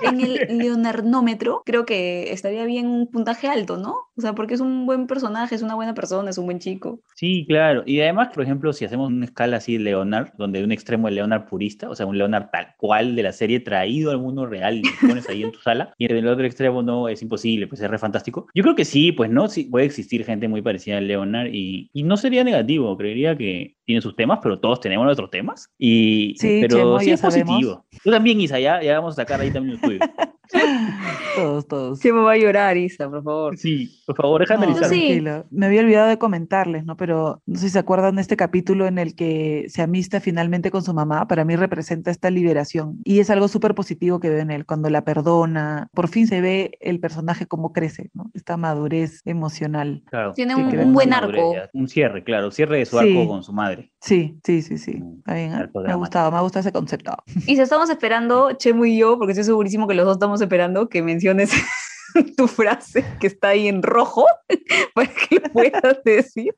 En 0.02 0.20
el 0.20 0.58
Leonardómetro 0.58 1.62
creo 1.64 1.86
que 1.86 2.32
estaría 2.32 2.64
bien 2.64 2.86
un 2.86 3.10
puntaje 3.10 3.48
alto, 3.48 3.78
¿no? 3.78 4.05
O 4.16 4.22
sea, 4.22 4.34
porque 4.34 4.54
es 4.54 4.60
un 4.60 4.86
buen 4.86 5.06
personaje, 5.06 5.54
es 5.54 5.62
una 5.62 5.74
buena 5.74 5.92
persona, 5.92 6.30
es 6.30 6.38
un 6.38 6.46
buen 6.46 6.58
chico. 6.58 7.00
Sí, 7.14 7.44
claro. 7.46 7.82
Y 7.84 8.00
además, 8.00 8.28
por 8.32 8.42
ejemplo, 8.44 8.72
si 8.72 8.84
hacemos 8.86 9.08
una 9.08 9.26
escala 9.26 9.58
así 9.58 9.74
de 9.74 9.84
Leonard, 9.84 10.32
donde 10.38 10.64
un 10.64 10.72
extremo 10.72 11.08
es 11.08 11.14
Leonard 11.14 11.46
purista, 11.46 11.90
o 11.90 11.94
sea, 11.94 12.06
un 12.06 12.16
Leonard 12.16 12.48
tal 12.50 12.68
cual 12.78 13.14
de 13.14 13.22
la 13.22 13.32
serie 13.32 13.60
traído 13.60 14.10
al 14.10 14.18
mundo 14.18 14.46
real 14.46 14.78
y 14.78 14.82
lo 14.82 15.08
pones 15.08 15.28
ahí 15.28 15.42
en 15.42 15.52
tu 15.52 15.60
sala, 15.60 15.92
y 15.98 16.06
en 16.06 16.16
el 16.16 16.28
otro 16.28 16.46
extremo 16.46 16.82
no, 16.82 17.08
es 17.08 17.20
imposible, 17.20 17.66
pues 17.66 17.80
es 17.82 17.90
re 17.90 17.98
fantástico. 17.98 18.46
Yo 18.54 18.62
creo 18.62 18.74
que 18.74 18.86
sí, 18.86 19.12
pues 19.12 19.30
no, 19.30 19.48
sí, 19.48 19.64
puede 19.64 19.84
existir 19.84 20.24
gente 20.24 20.48
muy 20.48 20.62
parecida 20.62 20.96
a 20.96 21.00
Leonard 21.00 21.48
y, 21.52 21.90
y 21.92 22.02
no 22.02 22.16
sería 22.16 22.42
negativo, 22.42 22.96
creería 22.96 23.36
que 23.36 23.76
tiene 23.84 24.00
sus 24.00 24.16
temas, 24.16 24.40
pero 24.42 24.58
todos 24.58 24.80
tenemos 24.80 25.04
nuestros 25.04 25.30
temas. 25.30 25.70
Y, 25.78 26.34
Sí, 26.38 26.58
pero 26.62 26.76
Chemo, 26.78 27.00
sí 27.00 27.10
es 27.10 27.20
positivo. 27.20 27.50
sabemos. 27.50 27.84
Tú 28.02 28.10
también, 28.10 28.40
Isa, 28.40 28.58
ya, 28.58 28.82
ya 28.82 28.94
vamos 28.98 29.14
a 29.14 29.22
sacar 29.22 29.40
ahí 29.40 29.50
también 29.50 29.76
el 29.76 29.80
tuyo. 29.80 29.98
Todos, 31.36 31.66
todos. 31.68 31.98
Se 31.98 32.12
me 32.12 32.20
va 32.20 32.32
a 32.32 32.36
llorar, 32.36 32.76
Isa, 32.76 33.08
por 33.10 33.22
favor. 33.22 33.58
Sí, 33.58 34.00
por 34.06 34.16
favor, 34.16 34.40
deja 34.40 34.56
de 34.56 34.66
No, 34.66 34.84
sí. 34.88 35.22
Me 35.50 35.66
había 35.66 35.80
olvidado 35.82 36.08
de 36.08 36.18
comentarles, 36.18 36.84
¿no? 36.84 36.96
Pero 36.96 37.42
no 37.46 37.56
sé 37.58 37.66
si 37.66 37.70
se 37.70 37.78
acuerdan 37.78 38.16
de 38.16 38.22
este 38.22 38.36
capítulo 38.36 38.86
en 38.86 38.98
el 38.98 39.14
que 39.14 39.66
se 39.68 39.82
amista 39.82 40.20
finalmente 40.20 40.70
con 40.70 40.82
su 40.82 40.94
mamá. 40.94 41.28
Para 41.28 41.44
mí 41.44 41.56
representa 41.56 42.10
esta 42.10 42.30
liberación. 42.30 42.98
Y 43.04 43.20
es 43.20 43.28
algo 43.30 43.48
súper 43.48 43.74
positivo 43.74 44.18
que 44.20 44.30
veo 44.30 44.38
en 44.40 44.50
él, 44.50 44.64
cuando 44.64 44.88
la 44.88 45.04
perdona. 45.04 45.88
Por 45.92 46.08
fin 46.08 46.26
se 46.26 46.40
ve 46.40 46.72
el 46.80 47.00
personaje 47.00 47.46
cómo 47.46 47.72
crece, 47.72 48.10
¿no? 48.14 48.30
Esta 48.34 48.56
madurez 48.56 49.20
emocional. 49.24 50.02
Claro. 50.06 50.32
Tiene 50.32 50.54
Sí, 50.54 50.60
un, 50.62 50.78
un 50.78 50.92
buen 50.94 51.10
madurez 51.10 51.38
arco. 51.40 51.54
ya, 51.54 51.70
Un 51.74 51.88
cierre, 51.88 52.24
claro, 52.24 52.50
cierre 52.50 52.78
de 52.78 52.86
su 52.86 52.98
arco 52.98 53.10
Sí. 53.10 53.26
con 53.26 53.42
su 53.42 53.52
madre. 53.52 53.92
Sí, 54.00 54.38
sí, 54.44 54.62
sí, 54.62 54.78
sí. 54.78 55.02
Está 55.18 55.34
bien, 55.34 55.52
¿eh? 55.52 55.56
arco 55.56 55.80
Me 55.82 55.92
ha 55.92 55.96
gustado, 55.96 56.30
me 56.30 56.38
ha 56.38 56.40
gustado 56.40 56.60
ese 56.60 56.72
concepto. 56.72 57.12
Y 57.46 57.56
si 57.56 57.60
estamos 57.60 57.90
esperando, 57.90 58.52
Chemo 58.52 58.84
y 58.86 58.96
yo, 58.98 59.18
porque 59.18 59.32
estoy 59.32 59.44
segurísimo 59.44 59.86
que 59.86 59.94
los 59.94 60.04
dos 60.06 60.16
estamos 60.16 60.35
esperando 60.40 60.88
que 60.88 61.02
menciones 61.02 61.50
tu 62.36 62.48
frase 62.48 63.04
que 63.20 63.26
está 63.26 63.48
ahí 63.48 63.68
en 63.68 63.82
rojo 63.82 64.26
para 64.94 65.08
que 65.08 65.36
lo 65.36 65.52
puedas 65.52 66.02
decir. 66.04 66.54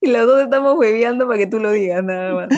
Y 0.00 0.08
los 0.10 0.26
dos 0.26 0.42
estamos 0.42 0.78
hueveando 0.78 1.26
para 1.26 1.38
que 1.38 1.46
tú 1.46 1.60
lo 1.60 1.72
digas, 1.72 2.02
nada 2.04 2.34
más. 2.34 2.48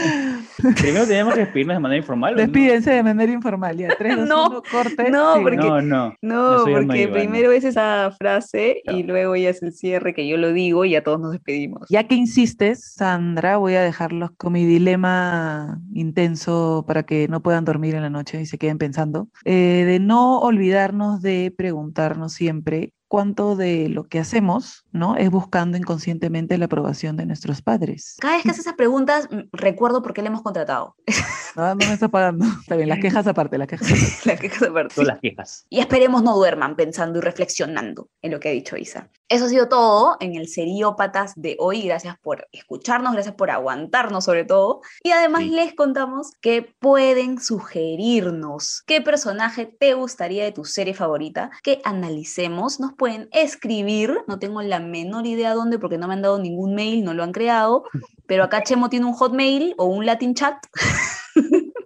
Primero 0.81 1.07
tenemos 1.07 1.35
que 1.35 1.41
despedirnos 1.41 1.77
de 1.77 1.81
manera 1.81 1.99
informal. 1.99 2.35
¿o 2.35 2.37
no? 2.37 2.43
Despídense 2.43 2.91
de 2.93 3.03
manera 3.03 3.33
informal, 3.33 3.77
ya. 3.77 3.89
Tres, 3.97 4.17
dos, 4.17 4.29
No, 4.29 4.47
uno, 4.49 4.63
corte. 4.71 5.11
no, 5.11 5.35
Sí, 5.37 5.41
porque- 5.43 5.57
No, 5.57 6.15
no. 6.23 6.65
Porque 6.65 7.09
primero 7.09 7.53
es 7.53 7.65
esa 7.65 8.11
frase 8.19 8.83
y 8.85 9.03
luego 9.03 9.37
ya 9.37 9.51
es 9.51 9.63
el 9.63 9.73
cierre 9.73 10.15
que 10.15 10.27
yo 10.29 10.37
lo 10.37 10.53
digo 10.53 10.85
y 10.85 10.91
ya 10.91 11.03
todos 11.03 11.21
nos 11.21 11.33
despedimos. 11.33 11.87
Ya 11.89 12.07
que 12.07 12.15
insistes, 12.15 12.93
Sandra, 12.95 13.57
voy 13.57 13.75
a 13.75 13.83
dejarlos 13.83 14.31
con 14.37 14.53
mi 14.53 14.65
dilema 14.67 15.81
intenso 15.93 16.85
para 16.87 17.03
que 17.05 17.29
no 17.29 17.43
puedan 17.43 17.65
dormir 17.65 17.95
en 17.95 18.03
la 18.03 18.11
noche 18.11 18.41
y 18.41 18.47
se 18.47 18.59
queden 18.59 18.79
pensando, 18.79 19.29
eh, 19.45 19.85
de 19.87 19.99
no 20.01 20.39
olvidarnos 20.41 21.23
de 21.23 21.53
preguntarnos 21.57 22.33
siempre 22.33 22.93
cuánto 23.13 23.57
de 23.57 23.91
lo 23.91 24.05
que 24.05 24.19
hacemos, 24.19 24.87
¿no? 24.91 25.17
Es 25.17 25.29
buscando 25.29 25.77
inconscientemente 25.77 26.57
la 26.57 26.65
aprobación 26.65 27.15
de 27.19 27.27
nuestros 27.27 27.61
padres. 27.61 28.17
Cada 28.19 28.37
vez 28.37 28.43
que 28.43 28.49
haces 28.49 28.61
esas 28.61 28.73
preguntas, 28.73 29.29
mm, 29.31 29.51
recuerdo 29.53 30.01
por 30.01 30.15
qué 30.15 30.23
le 30.23 30.29
hemos 30.29 30.41
contratado. 30.41 30.97
No, 31.57 31.69
no 31.69 31.75
me 31.77 31.93
está 31.93 32.09
pagando. 32.09 32.45
Está 32.61 32.77
bien, 32.77 32.89
las 32.89 32.99
quejas 32.99 33.27
aparte, 33.27 33.59
las 33.59 33.69
quejas 33.69 33.89
aparte. 33.91 34.13
La 34.25 34.37
queja 34.37 34.67
aparte. 34.67 34.95
Todas 34.95 35.09
las 35.09 35.21
quejas. 35.21 35.67
Y 35.69 35.81
esperemos 35.81 36.23
no 36.23 36.35
duerman 36.37 36.77
pensando 36.77 37.19
y 37.19 37.23
reflexionando 37.23 38.09
en 38.23 38.31
lo 38.31 38.41
que 38.41 38.49
ha 38.49 38.53
dicho 38.53 38.77
Isa. 38.77 39.11
Eso 39.29 39.47
ha 39.47 39.49
sido 39.49 39.69
todo 39.69 40.17
en 40.21 40.35
el 40.37 40.49
Seriópatas 40.49 41.33
de 41.37 41.57
hoy. 41.59 41.83
Gracias 41.83 42.17
por 42.23 42.49
escucharnos, 42.53 43.13
gracias 43.15 43.35
por 43.35 43.51
aguantarnos 43.51 44.25
sobre 44.25 44.45
todo. 44.45 44.81
Y 45.03 45.11
además 45.11 45.43
Sí. 45.43 45.51
les 45.51 45.75
contamos 45.75 46.33
que 46.41 46.75
pueden 46.79 47.41
sugerirnos 47.41 48.83
qué 48.87 49.01
personaje 49.01 49.67
te 49.67 49.95
gustaría 49.95 50.45
de 50.45 50.53
tu 50.53 50.65
serie 50.65 50.95
favorita 50.95 51.51
que 51.63 51.81
analicemos. 51.85 52.81
Nos 52.81 52.93
pueden 52.95 53.29
escribir, 53.33 54.19
no 54.27 54.39
tengo 54.39 54.63
la 54.63 54.81
menor 54.81 55.27
idea 55.27 55.55
dónde 55.55 55.79
porque 55.79 55.99
no 55.99 56.09
me 56.09 56.15
han 56.15 56.23
dado 56.23 56.39
ningún 56.39 56.75
mail, 56.75 57.05
no 57.05 57.15
lo 57.15 57.23
han 57.25 57.33
creado. 57.33 57.85
Pero 58.27 58.45
acá 58.45 58.63
Chemo 58.63 58.89
tiene 58.89 59.07
un 59.07 59.13
hotmail 59.15 59.75
o 59.79 59.87
un 59.87 60.07
Latin 60.07 60.35
chat. 60.35 60.57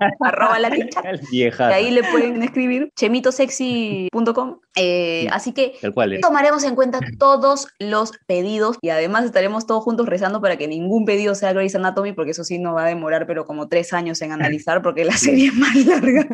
arroba 0.20 0.58
Latin 0.58 0.88
chat. 0.88 1.20
Vieja. 1.30 1.70
Y 1.70 1.74
ahí 1.74 1.90
le 1.90 2.02
pueden 2.04 2.42
escribir 2.42 2.90
chemitosexy.com. 2.96 4.60
Eh, 4.76 5.22
Sí. 5.22 5.28
Así 5.32 5.52
que 5.52 5.74
tomaremos 6.20 6.62
en 6.64 6.74
cuenta 6.74 7.00
todos 7.18 7.68
los 7.78 8.12
pedidos 8.26 8.76
y 8.82 8.90
además 8.90 9.24
estaremos 9.24 9.66
todos 9.66 9.82
juntos 9.82 10.06
rezando 10.06 10.40
para 10.42 10.56
que 10.56 10.68
ningún 10.68 11.04
pedido 11.06 11.34
sea 11.34 11.52
Grey's 11.54 11.74
Anatomy, 11.74 12.12
porque 12.12 12.32
eso 12.32 12.44
sí 12.44 12.58
no 12.58 12.74
va 12.74 12.84
a 12.84 12.88
demorar, 12.88 13.26
pero 13.26 13.46
como 13.46 13.68
tres 13.68 13.92
años 13.92 14.20
en 14.22 14.32
analizar, 14.32 14.82
porque 14.82 15.04
la 15.04 15.12
serie 15.16 15.48
es 15.48 15.54
más 15.54 15.74
larga. 15.86 16.26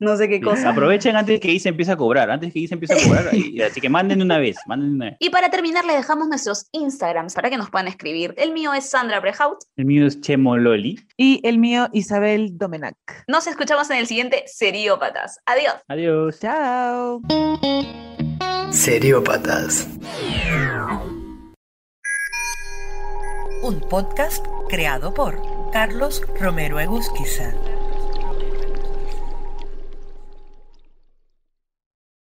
no 0.00 0.16
sé 0.16 0.28
qué 0.28 0.40
cosa. 0.40 0.68
Aprovechen 0.70 1.16
antes 1.16 1.40
que 1.40 1.50
Isa 1.50 1.70
empiece 1.70 1.90
a 1.92 1.96
cobrar. 1.96 2.30
Antes 2.30 2.52
que 2.52 2.58
Isa 2.60 2.74
empiece 2.74 2.94
a 2.94 3.02
cobrar. 3.02 3.34
y- 3.34 3.60
así 3.62 3.80
que 3.80 3.88
manden 3.88 4.18
de 4.18 4.24
una 4.24 4.38
vez. 4.38 4.56
Manden 4.66 4.90
de 4.90 4.94
una 4.96 5.04
vez. 5.06 5.16
Y 5.18 5.30
para 5.30 5.48
terminar, 5.50 5.84
le 5.86 5.94
dejamos 5.94 6.28
nuestros 6.28 6.68
Instagrams 6.72 7.34
para 7.34 7.48
que 7.50 7.56
nos 7.56 7.70
puedan 7.70 7.88
escribir. 7.88 8.34
El 8.36 8.52
mío 8.52 8.74
es 8.74 8.90
Sandra 8.90 9.20
Brehout. 9.20 9.58
El 9.76 9.86
mío 9.86 10.06
es 10.06 10.20
Chemo 10.20 10.56
Loli. 10.56 11.00
Y 11.16 11.40
el 11.44 11.58
mío, 11.58 11.88
Isabel 11.92 12.56
Domenac. 12.58 12.94
Nos 13.26 13.46
escuchamos 13.46 13.88
en 13.90 13.96
el 13.98 14.06
siguiente 14.06 14.44
Seriópatas. 14.46 15.38
Adiós. 15.46 15.74
Adiós. 15.88 16.38
Chao. 16.40 17.20
Seriópatas. 18.70 19.88
Un 23.62 23.80
podcast 23.88 24.46
creado 24.68 25.12
por 25.12 25.40
Carlos 25.72 26.22
Romero 26.40 26.80
Egusquiza. 26.80 27.54